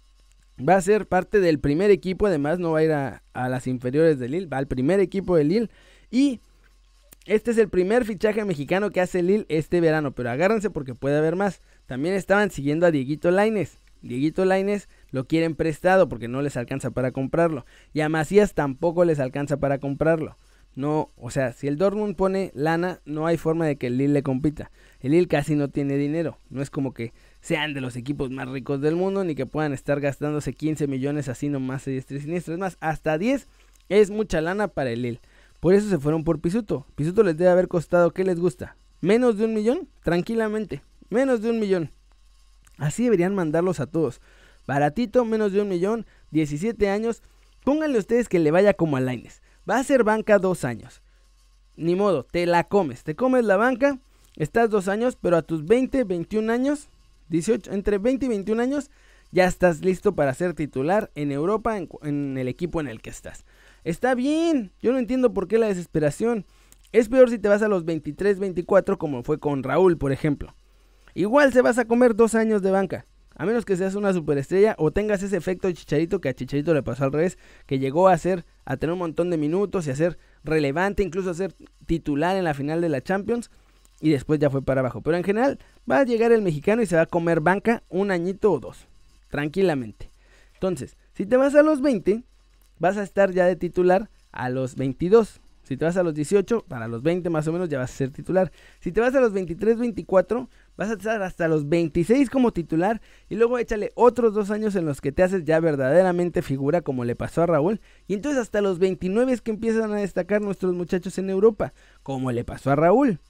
Va 0.59 0.75
a 0.75 0.81
ser 0.81 1.07
parte 1.07 1.39
del 1.39 1.59
primer 1.59 1.89
equipo, 1.89 2.27
además 2.27 2.59
no 2.59 2.71
va 2.71 2.79
a 2.79 2.83
ir 2.83 2.91
a, 2.91 3.21
las 3.33 3.65
inferiores 3.65 4.19
de 4.19 4.29
Lille, 4.29 4.45
va 4.45 4.57
al 4.57 4.67
primer 4.67 4.99
equipo 4.99 5.35
de 5.35 5.43
Lille. 5.43 5.69
Y 6.11 6.39
este 7.25 7.51
es 7.51 7.57
el 7.57 7.69
primer 7.69 8.05
fichaje 8.05 8.45
mexicano 8.45 8.91
que 8.91 9.01
hace 9.01 9.23
Lille 9.23 9.45
este 9.49 9.81
verano, 9.81 10.11
pero 10.11 10.29
agárrense 10.29 10.69
porque 10.69 10.93
puede 10.93 11.17
haber 11.17 11.35
más. 11.35 11.61
También 11.87 12.13
estaban 12.13 12.51
siguiendo 12.51 12.85
a 12.85 12.91
Dieguito 12.91 13.31
Laines. 13.31 13.79
Dieguito 14.03 14.45
Laines 14.45 14.89
lo 15.09 15.25
quieren 15.25 15.55
prestado 15.55 16.07
porque 16.07 16.27
no 16.27 16.41
les 16.41 16.55
alcanza 16.55 16.91
para 16.91 17.11
comprarlo. 17.11 17.65
Y 17.93 18.01
a 18.01 18.09
Macías 18.09 18.53
tampoco 18.53 19.05
les 19.05 19.19
alcanza 19.19 19.57
para 19.57 19.79
comprarlo. 19.79 20.37
No, 20.75 21.11
o 21.17 21.29
sea, 21.29 21.53
si 21.53 21.67
el 21.67 21.77
Dortmund 21.77 22.15
pone 22.15 22.51
lana, 22.53 22.99
no 23.05 23.27
hay 23.27 23.37
forma 23.37 23.65
de 23.65 23.75
que 23.75 23.87
el 23.87 23.97
Lille 23.97 24.13
le 24.13 24.23
compita. 24.23 24.71
El 25.01 25.11
Lille 25.11 25.27
casi 25.27 25.55
no 25.55 25.69
tiene 25.69 25.97
dinero. 25.97 26.37
No 26.49 26.61
es 26.61 26.69
como 26.69 26.93
que 26.93 27.13
sean 27.43 27.73
de 27.73 27.81
los 27.81 27.97
equipos 27.97 28.31
más 28.31 28.47
ricos 28.47 28.79
del 28.79 28.95
mundo 28.95 29.25
ni 29.25 29.35
que 29.35 29.45
puedan 29.45 29.73
estar 29.73 29.99
gastándose 29.99 30.53
15 30.53 30.87
millones 30.87 31.27
así 31.27 31.49
nomás 31.49 31.85
y 31.89 31.99
siniestro. 31.99 32.53
Es 32.53 32.59
más, 32.59 32.77
hasta 32.79 33.17
10 33.17 33.47
es 33.89 34.11
mucha 34.11 34.39
lana 34.39 34.69
para 34.69 34.91
el 34.91 35.01
Lille. 35.01 35.19
Por 35.59 35.73
eso 35.73 35.89
se 35.89 35.99
fueron 35.99 36.23
por 36.23 36.39
Pisuto. 36.39 36.85
Pisuto 36.95 37.21
les 37.21 37.35
debe 37.35 37.51
haber 37.51 37.67
costado, 37.67 38.11
¿qué 38.11 38.23
les 38.23 38.39
gusta? 38.39 38.77
¿Menos 39.01 39.37
de 39.37 39.43
un 39.43 39.53
millón? 39.53 39.89
Tranquilamente. 40.03 40.81
Menos 41.09 41.41
de 41.41 41.49
un 41.49 41.59
millón. 41.59 41.91
Así 42.77 43.03
deberían 43.03 43.35
mandarlos 43.35 43.81
a 43.81 43.87
todos. 43.87 44.21
Baratito, 44.65 45.25
menos 45.25 45.51
de 45.51 45.61
un 45.61 45.67
millón, 45.67 46.05
17 46.31 46.89
años. 46.89 47.21
Pónganle 47.65 47.99
ustedes 47.99 48.29
que 48.29 48.39
le 48.39 48.51
vaya 48.51 48.73
como 48.73 48.95
a 48.95 49.01
Laines. 49.01 49.41
Va 49.69 49.79
a 49.79 49.83
ser 49.83 50.05
banca 50.05 50.39
dos 50.39 50.63
años. 50.63 51.01
Ni 51.75 51.95
modo, 51.95 52.23
te 52.23 52.45
la 52.45 52.63
comes. 52.63 53.03
Te 53.03 53.15
comes 53.15 53.43
la 53.43 53.57
banca, 53.57 53.99
estás 54.37 54.69
dos 54.69 54.87
años, 54.87 55.17
pero 55.19 55.35
a 55.35 55.41
tus 55.41 55.65
20, 55.65 56.05
21 56.05 56.53
años, 56.53 56.87
18, 57.33 57.71
entre 57.71 57.97
20 57.97 58.27
y 58.27 58.29
21 58.29 58.61
años, 58.61 58.91
ya 59.31 59.45
estás 59.45 59.81
listo 59.81 60.13
para 60.13 60.35
ser 60.35 60.53
titular 60.53 61.09
en 61.15 61.31
Europa 61.31 61.77
en 61.77 62.37
el 62.37 62.47
equipo 62.47 62.79
en 62.79 62.87
el 62.87 63.01
que 63.01 63.09
estás. 63.09 63.43
Está 63.83 64.13
bien, 64.13 64.71
yo 64.81 64.91
no 64.91 64.99
entiendo 64.99 65.33
por 65.33 65.47
qué 65.47 65.57
la 65.57 65.67
desesperación. 65.67 66.45
Es 66.91 67.09
peor 67.09 67.31
si 67.31 67.39
te 67.39 67.49
vas 67.49 67.63
a 67.63 67.67
los 67.67 67.85
23, 67.85 68.37
24 68.37 68.99
como 68.99 69.23
fue 69.23 69.39
con 69.39 69.63
Raúl, 69.63 69.97
por 69.97 70.11
ejemplo. 70.11 70.55
Igual 71.15 71.51
se 71.53 71.63
vas 71.63 71.79
a 71.79 71.85
comer 71.85 72.15
dos 72.15 72.35
años 72.35 72.61
de 72.61 72.69
banca. 72.69 73.07
A 73.35 73.47
menos 73.47 73.65
que 73.65 73.77
seas 73.77 73.95
una 73.95 74.13
superestrella 74.13 74.75
o 74.77 74.91
tengas 74.91 75.23
ese 75.23 75.35
efecto 75.35 75.71
Chicharito 75.71 76.21
que 76.21 76.29
a 76.29 76.35
Chicharito 76.35 76.71
le 76.75 76.83
pasó 76.83 77.03
al 77.03 77.11
revés, 77.11 77.39
que 77.65 77.79
llegó 77.79 78.09
a 78.09 78.17
ser, 78.19 78.45
a 78.63 78.77
tener 78.77 78.93
un 78.93 78.99
montón 78.99 79.31
de 79.31 79.37
minutos 79.37 79.87
y 79.87 79.89
a 79.89 79.95
ser 79.95 80.19
relevante, 80.43 81.01
incluso 81.01 81.31
a 81.31 81.33
ser 81.33 81.55
titular 81.87 82.37
en 82.37 82.43
la 82.43 82.53
final 82.53 82.79
de 82.79 82.89
la 82.89 83.01
Champions 83.01 83.49
y 84.03 84.09
después 84.09 84.37
ya 84.37 84.49
fue 84.49 84.61
para 84.61 84.81
abajo. 84.81 84.99
Pero 84.99 85.15
en 85.15 85.23
general 85.23 85.59
va 85.89 85.99
a 85.99 86.03
llegar 86.03 86.33
el 86.33 86.41
mexicano 86.41 86.81
y 86.81 86.85
se 86.85 86.97
va 86.97 87.03
a 87.03 87.05
comer 87.05 87.39
banca 87.39 87.83
un 87.87 88.11
añito 88.11 88.51
o 88.51 88.59
dos, 88.59 88.85
tranquilamente. 89.29 90.11
Entonces, 90.55 90.97
si 91.13 91.25
te 91.25 91.37
vas 91.37 91.55
a 91.55 91.63
los 91.63 91.81
20, 91.81 92.21
vas 92.79 92.97
a 92.97 93.03
estar 93.03 93.31
ya 93.31 93.45
de 93.45 93.55
titular 93.55 94.09
a 94.33 94.49
los 94.49 94.75
22. 94.75 95.39
Si 95.63 95.77
te 95.77 95.85
vas 95.85 95.95
a 95.95 96.03
los 96.03 96.13
18, 96.13 96.65
para 96.67 96.89
los 96.89 97.01
20 97.01 97.29
más 97.29 97.47
o 97.47 97.53
menos 97.53 97.69
ya 97.69 97.79
vas 97.79 97.93
a 97.93 97.95
ser 97.95 98.11
titular. 98.11 98.51
Si 98.81 98.91
te 98.91 98.99
vas 98.99 99.15
a 99.15 99.21
los 99.21 99.31
23, 99.31 99.79
24, 99.79 100.49
vas 100.75 100.89
a 100.89 100.93
estar 100.95 101.23
hasta 101.23 101.47
los 101.47 101.69
26 101.69 102.29
como 102.29 102.51
titular 102.51 102.99
y 103.29 103.35
luego 103.35 103.57
échale 103.57 103.93
otros 103.95 104.33
dos 104.33 104.51
años 104.51 104.75
en 104.75 104.85
los 104.85 104.99
que 104.99 105.13
te 105.13 105.23
haces 105.23 105.45
ya 105.45 105.61
verdaderamente 105.61 106.41
figura 106.41 106.81
como 106.81 107.05
le 107.05 107.15
pasó 107.15 107.43
a 107.43 107.45
Raúl. 107.45 107.79
Y 108.09 108.15
entonces 108.15 108.41
hasta 108.41 108.59
los 108.59 108.79
29 108.79 109.31
es 109.31 109.41
que 109.41 109.51
empiezan 109.51 109.93
a 109.93 109.95
destacar 109.95 110.41
nuestros 110.41 110.73
muchachos 110.73 111.17
en 111.19 111.29
Europa, 111.29 111.71
como 112.03 112.33
le 112.33 112.43
pasó 112.43 112.69
a 112.71 112.75
Raúl. 112.75 113.21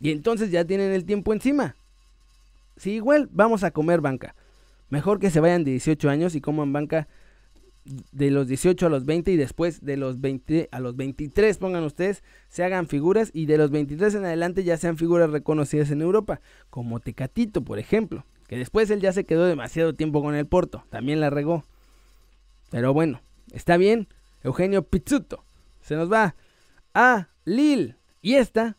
Y 0.00 0.10
entonces 0.10 0.50
ya 0.50 0.64
tienen 0.64 0.92
el 0.92 1.04
tiempo 1.04 1.32
encima. 1.32 1.76
Si 2.76 2.92
igual 2.92 3.28
vamos 3.32 3.64
a 3.64 3.70
comer 3.70 4.00
banca. 4.00 4.34
Mejor 4.90 5.18
que 5.18 5.30
se 5.30 5.40
vayan 5.40 5.64
de 5.64 5.72
18 5.72 6.08
años 6.10 6.34
y 6.34 6.40
coman 6.40 6.72
banca 6.72 7.08
de 8.12 8.30
los 8.30 8.48
18 8.48 8.86
a 8.86 8.88
los 8.88 9.04
20 9.04 9.30
y 9.30 9.36
después 9.36 9.84
de 9.84 9.96
los 9.96 10.20
20 10.20 10.68
a 10.72 10.80
los 10.80 10.96
23, 10.96 11.56
pongan 11.58 11.84
ustedes, 11.84 12.22
se 12.48 12.64
hagan 12.64 12.88
figuras 12.88 13.30
y 13.32 13.46
de 13.46 13.58
los 13.58 13.70
23 13.70 14.14
en 14.16 14.24
adelante 14.24 14.64
ya 14.64 14.76
sean 14.76 14.96
figuras 14.96 15.30
reconocidas 15.30 15.90
en 15.90 16.02
Europa, 16.02 16.40
como 16.70 17.00
Tecatito, 17.00 17.62
por 17.62 17.78
ejemplo, 17.78 18.24
que 18.48 18.56
después 18.56 18.90
él 18.90 19.00
ya 19.00 19.12
se 19.12 19.24
quedó 19.24 19.46
demasiado 19.46 19.94
tiempo 19.94 20.22
con 20.22 20.34
el 20.34 20.46
Porto, 20.46 20.84
también 20.90 21.20
la 21.20 21.30
regó. 21.30 21.64
Pero 22.70 22.92
bueno, 22.92 23.20
está 23.52 23.76
bien, 23.76 24.08
Eugenio 24.42 24.82
Pizzuto 24.82 25.44
se 25.80 25.94
nos 25.94 26.10
va 26.10 26.34
a 26.94 27.28
Lille 27.44 27.96
y 28.20 28.34
esta 28.34 28.76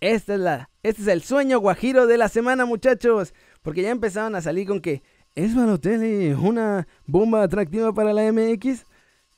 esta 0.00 0.34
es 0.34 0.40
la 0.40 0.70
este 0.82 1.02
es 1.02 1.08
el 1.08 1.22
sueño 1.22 1.58
guajiro 1.60 2.06
de 2.06 2.18
la 2.18 2.28
semana, 2.28 2.64
muchachos, 2.64 3.34
porque 3.62 3.82
ya 3.82 3.90
empezaron 3.90 4.34
a 4.36 4.40
salir 4.40 4.66
con 4.66 4.80
que 4.80 5.02
¿Es 5.38 5.54
Balotelli 5.54 6.32
una 6.32 6.88
bomba 7.06 7.44
atractiva 7.44 7.92
para 7.92 8.12
la 8.12 8.32
MX? 8.32 8.86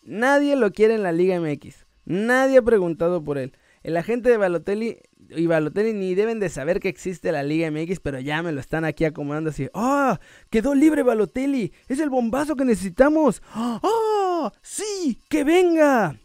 Nadie 0.02 0.57
lo 0.57 0.73
quiere 0.73 0.95
en 0.95 1.02
la 1.02 1.12
Liga 1.12 1.38
MX. 1.38 1.85
Nadie 2.07 2.57
ha 2.57 2.62
preguntado 2.62 3.23
por 3.23 3.37
él. 3.37 3.52
El 3.83 3.99
agente 3.99 4.31
de 4.31 4.38
Balotelli 4.38 4.97
y 5.29 5.47
Balotelli 5.47 5.93
ni 5.93 6.14
deben 6.14 6.40
de 6.40 6.49
saber 6.49 6.81
que 6.81 6.88
existe 6.88 7.33
la 7.33 7.43
Liga 7.43 7.71
MX, 7.71 8.00
pero 8.00 8.19
ya 8.19 8.43
me 8.43 8.50
lo 8.50 8.61
están 8.61 8.87
aquí 8.87 9.05
acomodando 9.05 9.50
así. 9.50 9.69
¡Ah! 9.75 10.21
¡Quedó 10.49 10.75
libre 10.75 11.02
Balotelli! 11.02 11.71
¡Es 11.87 12.00
el 12.00 12.09
bombazo 12.09 12.57
que 12.57 12.64
necesitamos! 12.64 13.43
¡Ah! 13.52 14.50
¡Sí! 14.62 15.21
¡Que 15.29 15.45
venga! 15.45 16.17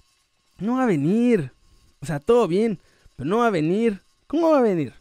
No 0.58 0.78
va 0.78 0.84
a 0.84 0.88
venir. 0.88 1.52
O 2.00 2.06
sea, 2.06 2.22
todo 2.22 2.48
bien, 2.48 2.80
pero 3.18 3.30
no 3.30 3.40
va 3.40 3.48
a 3.48 3.52
venir. 3.52 4.05
¿Cómo 4.28 4.52
va 4.52 4.60
a 4.60 4.64
venir? 4.64 4.94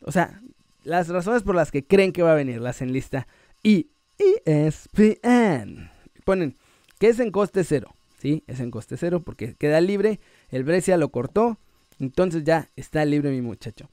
O 0.00 0.12
sea, 0.12 0.40
las 0.84 1.08
razones 1.08 1.42
por 1.42 1.54
las 1.54 1.70
que 1.70 1.84
creen 1.84 2.12
que 2.12 2.22
va 2.22 2.32
a 2.32 2.36
venir 2.36 2.60
las 2.60 2.82
enlista 2.82 3.26
y 3.62 3.88
ESPN. 4.18 5.90
Ponen 6.24 6.56
que 6.98 7.08
es 7.08 7.20
en 7.20 7.30
coste 7.30 7.64
cero. 7.64 7.94
Sí, 8.18 8.44
es 8.46 8.60
en 8.60 8.70
coste 8.70 8.96
cero 8.96 9.22
porque 9.24 9.54
queda 9.54 9.80
libre. 9.80 10.20
El 10.50 10.64
Brescia 10.64 10.96
lo 10.96 11.10
cortó. 11.10 11.58
Entonces 11.98 12.44
ya 12.44 12.70
está 12.76 13.04
libre 13.04 13.30
mi 13.30 13.40
muchacho. 13.40 13.88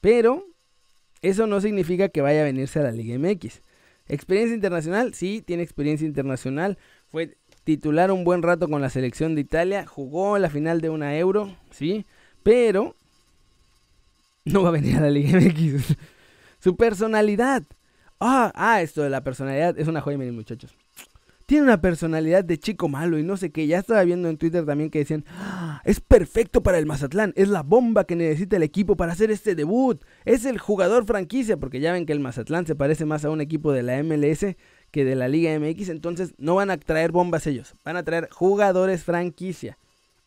Pero 0.00 0.46
eso 1.22 1.46
no 1.46 1.60
significa 1.60 2.08
que 2.08 2.20
vaya 2.20 2.42
a 2.42 2.44
venirse 2.44 2.78
a 2.78 2.82
la 2.82 2.92
Liga 2.92 3.18
MX. 3.18 3.60
Experiencia 4.08 4.54
internacional, 4.54 5.14
sí, 5.14 5.42
tiene 5.44 5.62
experiencia 5.62 6.06
internacional. 6.06 6.78
Fue 7.10 7.36
titular 7.64 8.10
un 8.10 8.24
buen 8.24 8.42
rato 8.42 8.68
con 8.68 8.82
la 8.82 8.90
selección 8.90 9.34
de 9.34 9.40
Italia. 9.40 9.86
Jugó 9.86 10.38
la 10.38 10.50
final 10.50 10.80
de 10.80 10.90
una 10.90 11.16
Euro, 11.16 11.56
sí. 11.70 12.04
Pero 12.42 12.96
no 14.44 14.62
va 14.62 14.68
a 14.70 14.72
venir 14.72 14.96
a 14.96 15.00
la 15.00 15.10
Liga 15.10 15.38
MX. 15.40 15.96
Su 16.60 16.76
personalidad 16.76 17.64
Ah, 18.20 18.52
ah, 18.54 18.80
esto 18.80 19.02
de 19.02 19.10
la 19.10 19.22
personalidad 19.22 19.78
es 19.78 19.88
una 19.88 20.00
joya, 20.00 20.16
miren 20.16 20.34
muchachos. 20.34 20.74
Tiene 21.46 21.64
una 21.64 21.82
personalidad 21.82 22.42
de 22.42 22.58
chico 22.58 22.88
malo 22.88 23.18
y 23.18 23.22
no 23.22 23.36
sé 23.36 23.52
qué. 23.52 23.66
Ya 23.66 23.80
estaba 23.80 24.02
viendo 24.02 24.30
en 24.30 24.38
Twitter 24.38 24.64
también 24.64 24.88
que 24.88 25.00
decían, 25.00 25.26
ah, 25.28 25.82
es 25.84 26.00
perfecto 26.00 26.62
para 26.62 26.78
el 26.78 26.86
Mazatlán, 26.86 27.34
es 27.36 27.48
la 27.48 27.62
bomba 27.62 28.04
que 28.04 28.16
necesita 28.16 28.56
el 28.56 28.62
equipo 28.62 28.96
para 28.96 29.12
hacer 29.12 29.30
este 29.30 29.54
debut. 29.54 30.02
Es 30.24 30.46
el 30.46 30.58
jugador 30.58 31.04
franquicia, 31.04 31.58
porque 31.58 31.80
ya 31.80 31.92
ven 31.92 32.06
que 32.06 32.14
el 32.14 32.20
Mazatlán 32.20 32.66
se 32.66 32.74
parece 32.74 33.04
más 33.04 33.26
a 33.26 33.30
un 33.30 33.42
equipo 33.42 33.72
de 33.72 33.82
la 33.82 34.02
MLS 34.02 34.56
que 34.90 35.04
de 35.04 35.16
la 35.16 35.28
Liga 35.28 35.58
MX, 35.58 35.90
entonces 35.90 36.32
no 36.38 36.54
van 36.54 36.70
a 36.70 36.78
traer 36.78 37.12
bombas 37.12 37.46
ellos, 37.46 37.74
van 37.84 37.96
a 37.96 38.04
traer 38.04 38.30
jugadores 38.30 39.02
franquicia. 39.02 39.76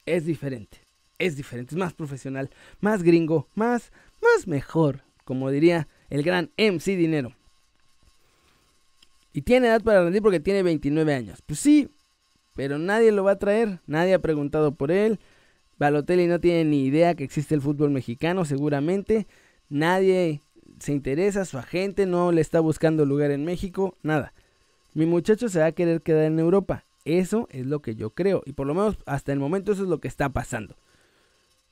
Es 0.05 0.25
diferente, 0.25 0.77
es 1.19 1.35
diferente, 1.35 1.75
es 1.75 1.79
más 1.79 1.93
profesional, 1.93 2.49
más 2.79 3.03
gringo, 3.03 3.47
más, 3.55 3.91
más 4.21 4.47
mejor, 4.47 5.01
como 5.23 5.51
diría 5.51 5.87
el 6.09 6.23
gran 6.23 6.51
MC 6.57 6.95
Dinero. 6.95 7.33
Y 9.33 9.41
tiene 9.41 9.67
edad 9.67 9.83
para 9.83 10.03
rendir 10.03 10.21
porque 10.21 10.39
tiene 10.39 10.63
29 10.63 11.13
años. 11.13 11.43
Pues 11.45 11.59
sí, 11.59 11.89
pero 12.55 12.79
nadie 12.79 13.11
lo 13.11 13.23
va 13.23 13.33
a 13.33 13.39
traer. 13.39 13.81
Nadie 13.85 14.15
ha 14.15 14.19
preguntado 14.19 14.73
por 14.73 14.91
él. 14.91 15.19
Balotelli 15.77 16.25
no 16.25 16.39
tiene 16.39 16.65
ni 16.65 16.85
idea 16.85 17.13
que 17.13 17.23
existe 17.23 17.53
el 17.53 17.61
fútbol 17.61 17.91
mexicano, 17.91 18.45
seguramente. 18.45 19.27
Nadie 19.69 20.41
se 20.79 20.91
interesa, 20.91 21.45
su 21.45 21.57
agente 21.57 22.05
no 22.07 22.31
le 22.31 22.41
está 22.41 22.59
buscando 22.59 23.05
lugar 23.05 23.29
en 23.29 23.45
México, 23.45 23.95
nada. 24.01 24.33
Mi 24.93 25.05
muchacho 25.05 25.49
se 25.49 25.59
va 25.59 25.67
a 25.67 25.71
querer 25.71 26.01
quedar 26.01 26.23
en 26.23 26.39
Europa. 26.39 26.85
Eso 27.05 27.47
es 27.51 27.65
lo 27.65 27.81
que 27.81 27.95
yo 27.95 28.09
creo. 28.09 28.41
Y 28.45 28.53
por 28.53 28.65
lo 28.65 28.73
menos 28.73 28.97
hasta 29.05 29.31
el 29.31 29.39
momento 29.39 29.71
eso 29.71 29.83
es 29.83 29.89
lo 29.89 29.99
que 29.99 30.07
está 30.07 30.29
pasando. 30.29 30.75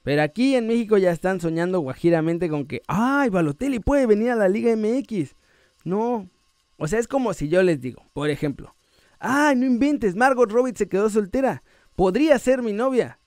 Pero 0.06 0.22
aquí 0.22 0.56
en 0.56 0.68
México 0.68 1.00
ya 1.00 1.10
están 1.10 1.42
soñando 1.42 1.80
guajiramente 1.80 2.48
con 2.48 2.68
que, 2.68 2.84
ay, 2.88 3.32
Balotelli 3.32 3.80
puede 3.80 4.06
venir 4.06 4.30
a 4.30 4.36
la 4.36 4.48
Liga 4.48 4.76
MX. 4.76 5.36
No, 5.84 6.30
o 6.78 6.88
sea, 6.88 7.00
es 7.00 7.08
como 7.08 7.34
si 7.34 7.50
yo 7.50 7.64
les 7.64 7.82
digo, 7.82 8.04
por 8.14 8.30
ejemplo, 8.30 8.76
¡ay, 9.18 9.56
no 9.56 9.66
inventes! 9.66 10.16
Margot 10.16 10.52
Robbie 10.52 10.76
se 10.76 10.88
quedó 10.88 11.10
soltera. 11.10 11.64
Podría 11.96 12.38
ser 12.38 12.62
mi 12.62 12.72
novia. 12.72 13.18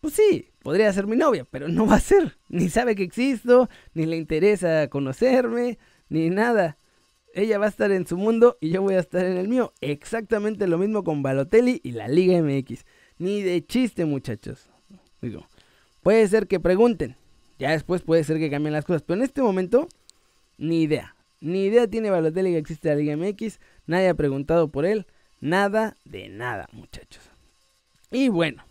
Pues 0.00 0.14
sí, 0.14 0.52
podría 0.62 0.92
ser 0.92 1.08
mi 1.08 1.16
novia, 1.16 1.44
pero 1.50 1.66
no 1.66 1.88
va 1.88 1.96
a 1.96 2.00
ser. 2.00 2.38
Ni 2.48 2.68
sabe 2.68 2.94
que 2.94 3.02
existo, 3.02 3.68
ni 3.92 4.06
le 4.06 4.16
interesa 4.16 4.86
conocerme, 4.88 5.76
ni 6.08 6.30
nada. 6.30 6.78
Ella 7.34 7.58
va 7.58 7.66
a 7.66 7.70
estar 7.70 7.90
en 7.90 8.06
su 8.06 8.16
mundo 8.16 8.58
y 8.60 8.70
yo 8.70 8.80
voy 8.80 8.94
a 8.94 9.00
estar 9.00 9.24
en 9.24 9.38
el 9.38 9.48
mío. 9.48 9.72
Exactamente 9.80 10.68
lo 10.68 10.78
mismo 10.78 11.02
con 11.02 11.24
Balotelli 11.24 11.80
y 11.82 11.90
la 11.90 12.06
Liga 12.06 12.40
MX. 12.40 12.84
Ni 13.18 13.42
de 13.42 13.66
chiste, 13.66 14.04
muchachos. 14.04 14.70
Digo, 15.20 15.48
puede 16.06 16.28
ser 16.28 16.46
que 16.46 16.60
pregunten. 16.60 17.16
Ya 17.58 17.72
después 17.72 18.00
puede 18.00 18.22
ser 18.22 18.38
que 18.38 18.48
cambien 18.48 18.72
las 18.72 18.84
cosas. 18.84 19.02
Pero 19.02 19.18
en 19.18 19.24
este 19.24 19.42
momento, 19.42 19.88
ni 20.56 20.82
idea. 20.82 21.16
Ni 21.40 21.64
idea 21.64 21.88
tiene 21.88 22.10
Balotelli 22.10 22.52
que 22.52 22.58
existe 22.58 22.90
la 22.90 22.94
Liga 22.94 23.16
MX. 23.16 23.58
Nadie 23.88 24.10
ha 24.10 24.14
preguntado 24.14 24.68
por 24.68 24.86
él. 24.86 25.04
Nada 25.40 25.96
de 26.04 26.28
nada, 26.28 26.68
muchachos. 26.70 27.24
Y 28.12 28.28
bueno, 28.28 28.62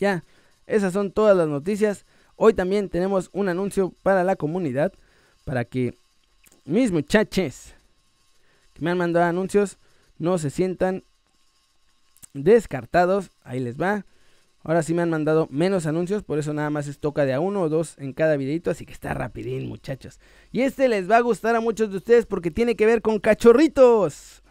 ya, 0.00 0.24
esas 0.66 0.92
son 0.92 1.12
todas 1.12 1.36
las 1.36 1.46
noticias. 1.46 2.04
Hoy 2.34 2.54
también 2.54 2.88
tenemos 2.88 3.30
un 3.32 3.48
anuncio 3.48 3.94
para 4.02 4.24
la 4.24 4.34
comunidad. 4.34 4.92
Para 5.44 5.64
que 5.64 5.94
mis 6.64 6.90
muchachos 6.90 7.72
que 8.72 8.82
me 8.82 8.90
han 8.90 8.98
mandado 8.98 9.26
anuncios 9.26 9.78
no 10.18 10.38
se 10.38 10.50
sientan 10.50 11.04
descartados. 12.34 13.30
Ahí 13.44 13.60
les 13.60 13.76
va. 13.76 14.04
Ahora 14.64 14.82
sí 14.82 14.92
me 14.92 15.02
han 15.02 15.10
mandado 15.10 15.46
menos 15.50 15.86
anuncios, 15.86 16.22
por 16.22 16.38
eso 16.38 16.52
nada 16.52 16.68
más 16.68 16.88
es 16.88 16.98
toca 16.98 17.24
de 17.24 17.32
a 17.32 17.40
uno 17.40 17.62
o 17.62 17.68
dos 17.68 17.94
en 17.98 18.12
cada 18.12 18.36
videito, 18.36 18.70
así 18.70 18.84
que 18.84 18.92
está 18.92 19.14
rapidín, 19.14 19.68
muchachos. 19.68 20.18
Y 20.52 20.62
este 20.62 20.88
les 20.88 21.10
va 21.10 21.16
a 21.16 21.22
gustar 21.22 21.54
a 21.56 21.60
muchos 21.60 21.90
de 21.90 21.96
ustedes 21.96 22.26
porque 22.26 22.50
tiene 22.50 22.74
que 22.74 22.86
ver 22.86 23.00
con 23.00 23.18
cachorritos. 23.18 24.42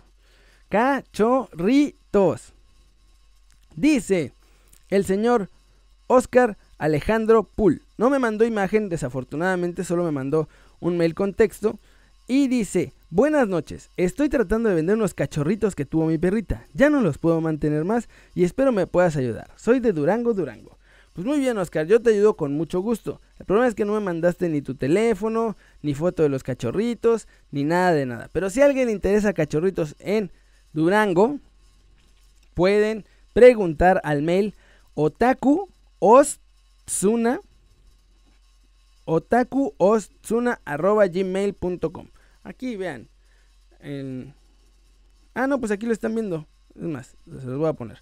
Cachorritos. 0.70 2.54
Dice 3.76 4.32
el 4.90 5.06
señor 5.06 5.50
Oscar 6.08 6.58
Alejandro 6.78 7.44
Pool. 7.44 7.82
No 7.98 8.10
me 8.10 8.20
mandó 8.20 8.46
imagen, 8.46 8.90
desafortunadamente 8.90 9.84
solo 9.84 10.04
me 10.04 10.12
mandó 10.12 10.48
un 10.80 10.98
mail 10.98 11.14
con 11.14 11.34
texto. 11.34 11.80
Y 12.30 12.50
dice, 12.50 12.92
buenas 13.10 13.48
noches, 13.48 13.90
estoy 13.96 14.28
tratando 14.28 14.68
de 14.68 14.76
vender 14.76 14.98
unos 14.98 15.14
cachorritos 15.14 15.76
que 15.76 15.86
tuvo 15.86 16.08
mi 16.08 16.18
perrita. 16.18 16.68
Ya 16.74 16.90
no 16.90 17.00
los 17.00 17.18
puedo 17.18 17.40
mantener 17.40 17.86
más 17.86 18.10
y 18.36 18.44
espero 18.44 18.74
me 18.74 18.86
puedas 18.86 19.16
ayudar. 19.16 19.50
Soy 19.56 19.80
de 19.80 19.94
Durango, 19.94 20.34
Durango. 20.34 20.78
Pues 21.14 21.26
muy 21.26 21.40
bien, 21.40 21.58
Oscar, 21.58 21.88
yo 21.88 22.02
te 22.02 22.10
ayudo 22.10 22.36
con 22.36 22.52
mucho 22.52 22.82
gusto. 22.82 23.22
El 23.40 23.46
problema 23.46 23.70
es 23.70 23.76
que 23.76 23.86
no 23.86 23.94
me 23.94 24.02
mandaste 24.02 24.50
ni 24.50 24.62
tu 24.62 24.76
teléfono, 24.76 25.56
ni 25.82 25.94
foto 25.94 26.22
de 26.22 26.28
los 26.28 26.44
cachorritos, 26.44 27.30
ni 27.50 27.64
nada 27.64 27.94
de 27.94 28.06
nada. 28.06 28.30
Pero 28.34 28.50
si 28.50 28.62
a 28.62 28.66
alguien 28.66 28.88
le 28.88 28.92
interesa 28.92 29.32
cachorritos 29.32 29.96
en 30.00 30.30
Durango, 30.74 31.40
pueden 32.56 33.06
preguntar 33.32 34.02
al 34.04 34.22
mail 34.22 34.54
otaku 34.96 35.70
ostsuna 36.00 37.40
gmail.com 41.14 42.08
Aquí 42.48 42.77
vean. 42.77 43.10
Ah, 45.34 45.48
no, 45.48 45.60
pues 45.60 45.70
aquí 45.74 45.86
lo 45.86 45.92
están 45.92 46.16
viendo. 46.16 46.48
Es 46.75 46.82
más, 46.82 47.08
se 47.25 47.46
los 47.46 47.58
voy 47.58 47.68
a 47.68 47.74
poner. 47.74 48.01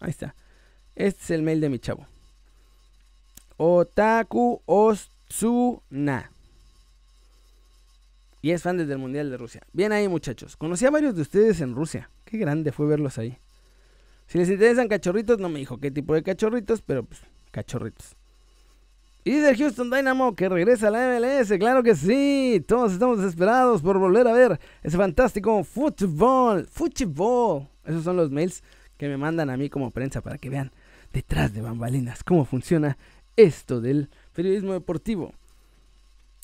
Ahí 0.00 0.10
está. 0.10 0.34
Este 0.96 1.22
es 1.22 1.30
el 1.30 1.42
mail 1.42 1.60
de 1.60 1.68
mi 1.68 1.78
chavo. 1.78 2.08
Otaku 3.56 4.62
Ostsuna. 4.66 6.32
Y 8.42 8.50
es 8.50 8.62
fan 8.62 8.76
desde 8.76 8.94
el 8.94 8.98
Mundial 8.98 9.30
de 9.30 9.36
Rusia. 9.36 9.62
Bien 9.72 9.92
ahí, 9.92 10.08
muchachos. 10.08 10.56
Conocí 10.56 10.84
a 10.84 10.90
varios 10.90 11.14
de 11.14 11.22
ustedes 11.22 11.60
en 11.60 11.76
Rusia. 11.76 12.10
Qué 12.24 12.36
grande 12.36 12.72
fue 12.72 12.86
verlos 12.86 13.16
ahí. 13.16 13.38
Si 14.26 14.38
les 14.38 14.50
interesan 14.50 14.88
cachorritos, 14.88 15.38
no 15.38 15.48
me 15.48 15.60
dijo 15.60 15.78
qué 15.78 15.92
tipo 15.92 16.14
de 16.14 16.24
cachorritos, 16.24 16.82
pero 16.82 17.04
pues 17.04 17.20
cachorritos. 17.52 18.16
Y 19.26 19.30
dice 19.30 19.48
el 19.48 19.56
Houston 19.56 19.88
Dynamo 19.88 20.36
que 20.36 20.50
regresa 20.50 20.88
a 20.88 20.90
la 20.90 21.18
MLS, 21.18 21.50
claro 21.58 21.82
que 21.82 21.94
sí. 21.94 22.62
Todos 22.68 22.92
estamos 22.92 23.18
desesperados 23.18 23.80
por 23.80 23.98
volver 23.98 24.28
a 24.28 24.34
ver 24.34 24.60
ese 24.82 24.98
fantástico 24.98 25.64
fútbol. 25.64 26.66
Fútbol. 26.70 27.66
Esos 27.86 28.04
son 28.04 28.18
los 28.18 28.30
mails 28.30 28.62
que 28.98 29.08
me 29.08 29.16
mandan 29.16 29.48
a 29.48 29.56
mí 29.56 29.70
como 29.70 29.92
prensa 29.92 30.20
para 30.20 30.36
que 30.36 30.50
vean 30.50 30.72
detrás 31.14 31.54
de 31.54 31.62
bambalinas 31.62 32.22
cómo 32.22 32.44
funciona 32.44 32.98
esto 33.34 33.80
del 33.80 34.10
periodismo 34.34 34.74
deportivo. 34.74 35.32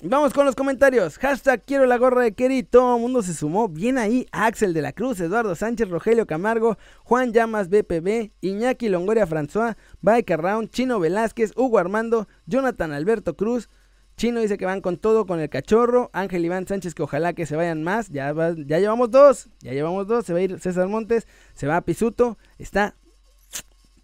Vamos 0.02 0.32
con 0.32 0.46
los 0.46 0.54
comentarios. 0.54 1.18
Hashtag 1.18 1.62
quiero 1.66 1.84
la 1.84 1.98
gorra 1.98 2.22
de 2.22 2.32
Kerry. 2.32 2.62
Todo 2.62 2.96
el 2.96 3.02
mundo 3.02 3.22
se 3.22 3.34
sumó. 3.34 3.68
Bien 3.68 3.98
ahí. 3.98 4.26
Axel 4.32 4.72
de 4.72 4.80
la 4.80 4.94
Cruz, 4.94 5.20
Eduardo 5.20 5.54
Sánchez, 5.54 5.90
Rogelio 5.90 6.26
Camargo, 6.26 6.78
Juan 7.04 7.34
Llamas 7.34 7.68
BPB, 7.68 8.32
Iñaki 8.40 8.88
Longoria 8.88 9.26
François, 9.26 9.76
Bike 10.00 10.36
Round, 10.38 10.70
Chino 10.70 11.00
Velázquez, 11.00 11.52
Hugo 11.54 11.78
Armando, 11.78 12.28
Jonathan 12.46 12.92
Alberto 12.92 13.36
Cruz. 13.36 13.68
Chino 14.16 14.40
dice 14.40 14.56
que 14.56 14.64
van 14.64 14.80
con 14.80 14.96
todo 14.96 15.26
con 15.26 15.38
el 15.38 15.50
cachorro. 15.50 16.08
Ángel 16.14 16.46
Iván 16.46 16.66
Sánchez 16.66 16.94
que 16.94 17.02
ojalá 17.02 17.34
que 17.34 17.44
se 17.44 17.56
vayan 17.56 17.82
más. 17.82 18.08
Ya, 18.08 18.34
ya 18.56 18.78
llevamos 18.78 19.10
dos. 19.10 19.50
Ya 19.60 19.72
llevamos 19.72 20.06
dos. 20.06 20.24
Se 20.24 20.32
va 20.32 20.38
a 20.38 20.42
ir 20.42 20.58
César 20.60 20.88
Montes. 20.88 21.28
Se 21.52 21.66
va 21.66 21.76
a 21.76 21.82
Pisuto. 21.82 22.38
Está 22.58 22.94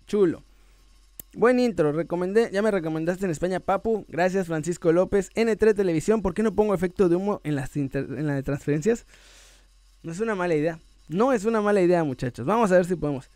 chulo. 0.07 0.46
Buen 1.39 1.61
intro, 1.61 1.93
recomendé, 1.93 2.49
ya 2.51 2.63
me 2.63 2.71
recomendaste 2.71 3.27
en 3.27 3.31
España, 3.31 3.61
Papu. 3.61 4.07
Gracias, 4.09 4.47
Francisco 4.47 4.91
López. 4.91 5.29
N3 5.35 5.75
Televisión, 5.75 6.23
¿por 6.23 6.33
qué 6.33 6.43
no 6.43 6.55
pongo 6.55 6.73
efecto 6.73 7.11
de 7.11 7.17
humo 7.17 7.43
en 7.45 7.57
las, 7.57 7.77
en 7.77 7.91
de 7.91 8.43
transferencias? 8.43 9.05
No 10.03 10.13
es 10.13 10.21
una 10.21 10.35
mala 10.35 10.55
idea. 10.55 10.79
No 11.11 11.35
es 11.35 11.45
una 11.45 11.61
mala 11.61 11.83
idea, 11.83 12.05
muchachos. 12.05 12.47
Vamos 12.47 12.73
a 12.73 12.77
ver 12.77 12.87
si 12.87 12.97
podemos. 12.97 13.29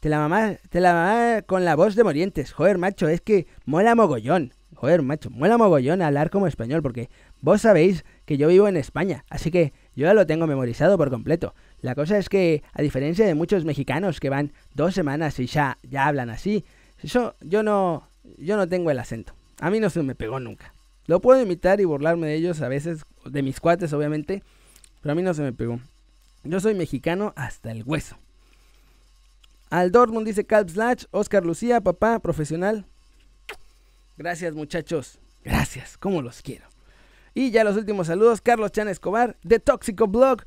Te 0.00 0.10
la 0.10 0.18
mamá, 0.18 0.56
te 0.68 0.80
la 0.80 0.92
mamá 0.92 1.42
con 1.46 1.64
la 1.64 1.76
voz 1.76 1.94
de 1.94 2.04
Morientes. 2.04 2.52
Joder, 2.52 2.76
macho, 2.76 3.08
es 3.08 3.22
que 3.22 3.46
mola 3.64 3.94
mogollón. 3.94 4.52
Joder, 4.74 5.00
macho, 5.00 5.30
mola 5.30 5.56
mogollón 5.56 6.02
hablar 6.02 6.28
como 6.28 6.46
español 6.46 6.82
porque 6.82 7.08
vos 7.40 7.62
sabéis 7.62 8.04
que 8.26 8.36
yo 8.36 8.48
vivo 8.48 8.68
en 8.68 8.76
España, 8.76 9.24
así 9.30 9.50
que 9.50 9.72
yo 9.94 10.04
ya 10.04 10.12
lo 10.12 10.26
tengo 10.26 10.46
memorizado 10.46 10.98
por 10.98 11.08
completo. 11.08 11.54
La 11.80 11.94
cosa 11.94 12.18
es 12.18 12.28
que, 12.28 12.62
a 12.74 12.82
diferencia 12.82 13.24
de 13.24 13.34
muchos 13.34 13.64
mexicanos 13.64 14.20
que 14.20 14.28
van 14.28 14.52
dos 14.74 14.92
semanas 14.94 15.40
y 15.40 15.46
ya, 15.46 15.78
ya 15.82 16.06
hablan 16.06 16.28
así, 16.28 16.66
yo, 17.02 17.34
yo 17.40 17.62
no, 17.62 18.06
yo 18.38 18.56
no 18.56 18.68
tengo 18.68 18.90
el 18.90 18.98
acento. 18.98 19.34
A 19.60 19.70
mí 19.70 19.80
no 19.80 19.90
se 19.90 20.02
me 20.02 20.14
pegó 20.14 20.40
nunca. 20.40 20.72
Lo 21.06 21.20
puedo 21.20 21.40
imitar 21.40 21.80
y 21.80 21.84
burlarme 21.84 22.26
de 22.26 22.34
ellos 22.34 22.60
a 22.62 22.68
veces, 22.68 23.04
de 23.24 23.42
mis 23.42 23.60
cuates 23.60 23.92
obviamente, 23.92 24.42
pero 25.00 25.12
a 25.12 25.14
mí 25.14 25.22
no 25.22 25.34
se 25.34 25.42
me 25.42 25.52
pegó. 25.52 25.80
Yo 26.42 26.60
soy 26.60 26.74
mexicano 26.74 27.32
hasta 27.36 27.70
el 27.70 27.84
hueso. 27.84 28.16
Al 29.70 29.90
Dortmund 29.90 30.26
dice 30.26 30.44
Calp 30.44 30.68
Slash, 30.68 31.04
Oscar 31.10 31.44
Lucía, 31.44 31.80
papá, 31.80 32.18
profesional. 32.18 32.86
Gracias 34.16 34.54
muchachos, 34.54 35.18
gracias, 35.44 35.98
como 35.98 36.22
los 36.22 36.42
quiero. 36.42 36.66
Y 37.34 37.50
ya 37.50 37.64
los 37.64 37.76
últimos 37.76 38.06
saludos, 38.06 38.40
Carlos 38.40 38.72
Chan 38.72 38.88
Escobar, 38.88 39.36
de 39.42 39.58
Tóxico 39.58 40.06
Blog, 40.06 40.42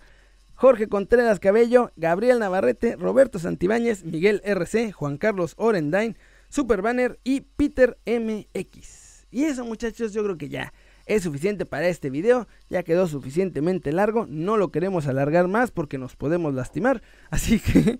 Jorge 0.55 0.87
Contreras 0.87 1.39
Cabello, 1.39 1.91
Gabriel 1.95 2.39
Navarrete, 2.39 2.95
Roberto 2.95 3.39
Santibáñez, 3.39 4.03
Miguel 4.03 4.41
RC, 4.43 4.91
Juan 4.91 5.17
Carlos 5.17 5.53
Orendain, 5.57 6.17
Super 6.49 6.81
Banner 6.81 7.19
y 7.23 7.41
Peter 7.41 7.97
MX. 8.05 9.27
Y 9.31 9.43
eso 9.43 9.63
muchachos 9.63 10.11
yo 10.13 10.23
creo 10.23 10.37
que 10.37 10.49
ya 10.49 10.73
es 11.05 11.23
suficiente 11.23 11.65
para 11.65 11.87
este 11.87 12.09
video, 12.09 12.47
ya 12.69 12.83
quedó 12.83 13.07
suficientemente 13.07 13.91
largo, 13.91 14.27
no 14.29 14.57
lo 14.57 14.71
queremos 14.71 15.07
alargar 15.07 15.47
más 15.47 15.71
porque 15.71 15.97
nos 15.97 16.15
podemos 16.15 16.53
lastimar, 16.53 17.01
así 17.31 17.59
que 17.59 17.99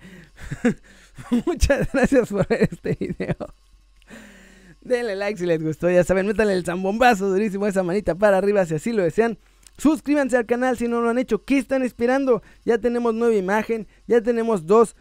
muchas 1.45 1.91
gracias 1.91 2.29
por 2.29 2.47
ver 2.47 2.69
este 2.71 2.95
video. 2.99 3.35
Denle 4.81 5.15
like 5.15 5.39
si 5.39 5.45
les 5.45 5.61
gustó, 5.61 5.89
ya 5.89 6.03
saben, 6.03 6.27
métanle 6.27 6.53
el 6.53 6.65
zambombazo 6.65 7.29
durísimo 7.29 7.67
esa 7.67 7.83
manita 7.83 8.15
para 8.15 8.37
arriba 8.37 8.65
si 8.65 8.75
así 8.75 8.93
lo 8.93 9.03
desean. 9.03 9.37
Suscríbanse 9.77 10.37
al 10.37 10.45
canal 10.45 10.77
si 10.77 10.87
no 10.87 11.01
lo 11.01 11.09
han 11.09 11.17
hecho. 11.17 11.45
¿Qué 11.45 11.57
están 11.57 11.83
esperando? 11.83 12.43
Ya 12.65 12.77
tenemos 12.79 13.13
nueva 13.13 13.35
imagen, 13.35 13.87
ya 14.07 14.21
tenemos 14.21 14.65
dos 14.65 14.95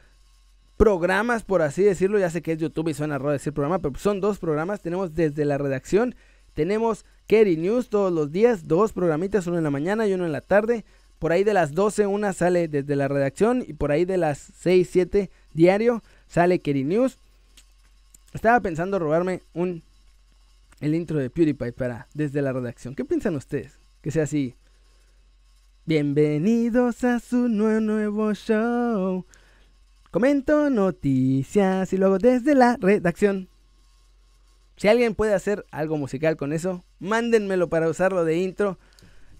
programas, 0.78 1.42
por 1.42 1.60
así 1.60 1.82
decirlo. 1.82 2.18
Ya 2.18 2.30
sé 2.30 2.40
que 2.40 2.52
es 2.52 2.58
YouTube 2.58 2.88
y 2.88 2.94
suena 2.94 3.18
raro 3.18 3.32
decir 3.32 3.52
programa, 3.52 3.80
pero 3.80 3.94
son 3.98 4.22
dos 4.22 4.38
programas. 4.38 4.80
Tenemos 4.80 5.14
desde 5.14 5.44
la 5.44 5.58
redacción, 5.58 6.14
tenemos 6.54 7.04
Kerry 7.26 7.58
News 7.58 7.90
todos 7.90 8.10
los 8.10 8.32
días, 8.32 8.66
dos 8.66 8.94
programitas, 8.94 9.46
uno 9.46 9.58
en 9.58 9.64
la 9.64 9.70
mañana 9.70 10.06
y 10.06 10.14
uno 10.14 10.24
en 10.24 10.32
la 10.32 10.40
tarde. 10.40 10.86
Por 11.18 11.32
ahí 11.32 11.44
de 11.44 11.52
las 11.52 11.74
12 11.74 12.06
una 12.06 12.32
sale 12.32 12.68
desde 12.68 12.96
la 12.96 13.08
redacción 13.08 13.64
y 13.66 13.74
por 13.74 13.90
ahí 13.90 14.04
de 14.04 14.16
las 14.16 14.38
6, 14.38 14.88
7 14.90 15.30
diario 15.52 16.02
sale 16.28 16.60
Kerry 16.60 16.84
News. 16.84 17.18
Estaba 18.32 18.60
pensando 18.60 18.98
robarme 18.98 19.42
un 19.52 19.82
el 20.80 20.94
intro 20.94 21.18
de 21.18 21.28
PewDiePie 21.28 21.72
para 21.72 22.06
desde 22.14 22.40
la 22.40 22.52
redacción. 22.52 22.94
¿Qué 22.94 23.04
piensan 23.04 23.34
ustedes? 23.34 23.78
Que 24.00 24.12
sea 24.12 24.22
así. 24.22 24.54
Bienvenidos 25.86 27.02
a 27.02 27.18
su 27.18 27.48
nuevo, 27.48 27.80
nuevo 27.80 28.32
show. 28.34 29.24
Comento 30.10 30.70
noticias 30.70 31.92
y 31.92 31.98
luego 31.98 32.16
desde 32.16 32.54
la 32.54 32.78
redacción. 32.80 33.48
Si 34.76 34.88
alguien 34.88 35.14
puede 35.14 35.34
hacer 35.34 35.66
algo 35.70 35.98
musical 35.98 36.36
con 36.36 36.54
eso, 36.54 36.82
mándenmelo 36.98 37.68
para 37.68 37.90
usarlo 37.90 38.24
de 38.24 38.38
intro. 38.38 38.78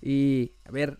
Y 0.03 0.53
a 0.67 0.71
ver, 0.71 0.99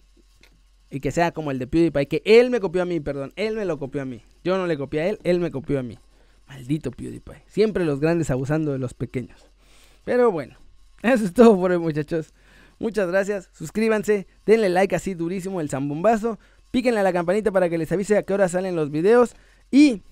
y 0.91 1.01
que 1.01 1.11
sea 1.11 1.33
como 1.33 1.51
el 1.51 1.59
de 1.59 1.67
PewDiePie, 1.67 2.09
que 2.09 2.23
él 2.25 2.49
me 2.49 2.61
copió 2.61 2.81
a 2.81 2.87
mí, 2.87 2.99
perdón, 3.01 3.35
él 3.37 3.57
me 3.57 3.67
lo 3.67 3.79
copió 3.79 4.01
a 4.01 4.07
mí. 4.07 4.23
Yo 4.43 4.57
no 4.57 4.67
le 4.67 4.79
copié 4.79 5.01
a 5.03 5.09
él, 5.09 5.19
él 5.23 5.39
me 5.39 5.51
copió 5.51 5.79
a 5.79 5.83
mí. 5.83 5.99
Maldito 6.47 6.91
PewDiePie. 6.91 7.43
Siempre 7.47 7.85
los 7.85 8.01
grandes 8.01 8.31
abusando 8.31 8.73
de 8.73 8.79
los 8.79 8.95
pequeños. 8.95 9.51
Pero 10.05 10.33
bueno, 10.33 10.57
eso 11.03 11.27
es 11.27 11.35
todo 11.35 11.55
por 11.57 11.73
hoy, 11.73 11.79
muchachos. 11.79 12.33
Muchas 12.79 13.09
gracias. 13.09 13.51
Suscríbanse, 13.53 14.27
denle 14.47 14.71
like 14.71 14.97
así 14.97 15.13
durísimo 15.13 15.61
el 15.61 15.69
zambombazo 15.69 16.39
Píquenle 16.71 17.01
a 17.01 17.03
la 17.03 17.13
campanita 17.13 17.51
para 17.51 17.71
que 17.71 17.79
les 17.79 17.91
avise 17.93 18.19
a 18.19 18.23
qué 18.23 18.35
hora 18.35 18.49
salen 18.49 18.77
los 18.77 18.91
videos. 18.91 19.35
Y 19.71 20.03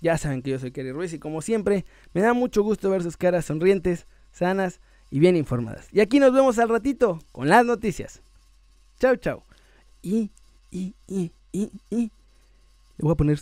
ya 0.00 0.18
saben 0.18 0.42
que 0.42 0.50
yo 0.50 0.58
soy 0.58 0.72
Kerry 0.72 0.92
Ruiz 0.92 1.12
y 1.12 1.18
como 1.18 1.42
siempre, 1.42 1.84
me 2.12 2.20
da 2.20 2.32
mucho 2.32 2.62
gusto 2.62 2.90
ver 2.90 3.02
sus 3.02 3.16
caras 3.16 3.44
sonrientes, 3.44 4.06
sanas 4.32 4.80
y 5.10 5.18
bien 5.20 5.36
informadas. 5.36 5.88
Y 5.92 6.00
aquí 6.00 6.18
nos 6.18 6.32
vemos 6.32 6.58
al 6.58 6.68
ratito 6.68 7.20
con 7.32 7.48
las 7.48 7.64
noticias. 7.64 8.22
Chao, 8.98 9.16
chao. 9.16 9.42
Y, 10.02 10.30
y, 10.70 10.94
y, 11.06 11.30
y, 11.52 11.70
y. 11.90 12.10
Le 12.98 13.02
voy 13.02 13.12
a 13.12 13.16
poner. 13.16 13.40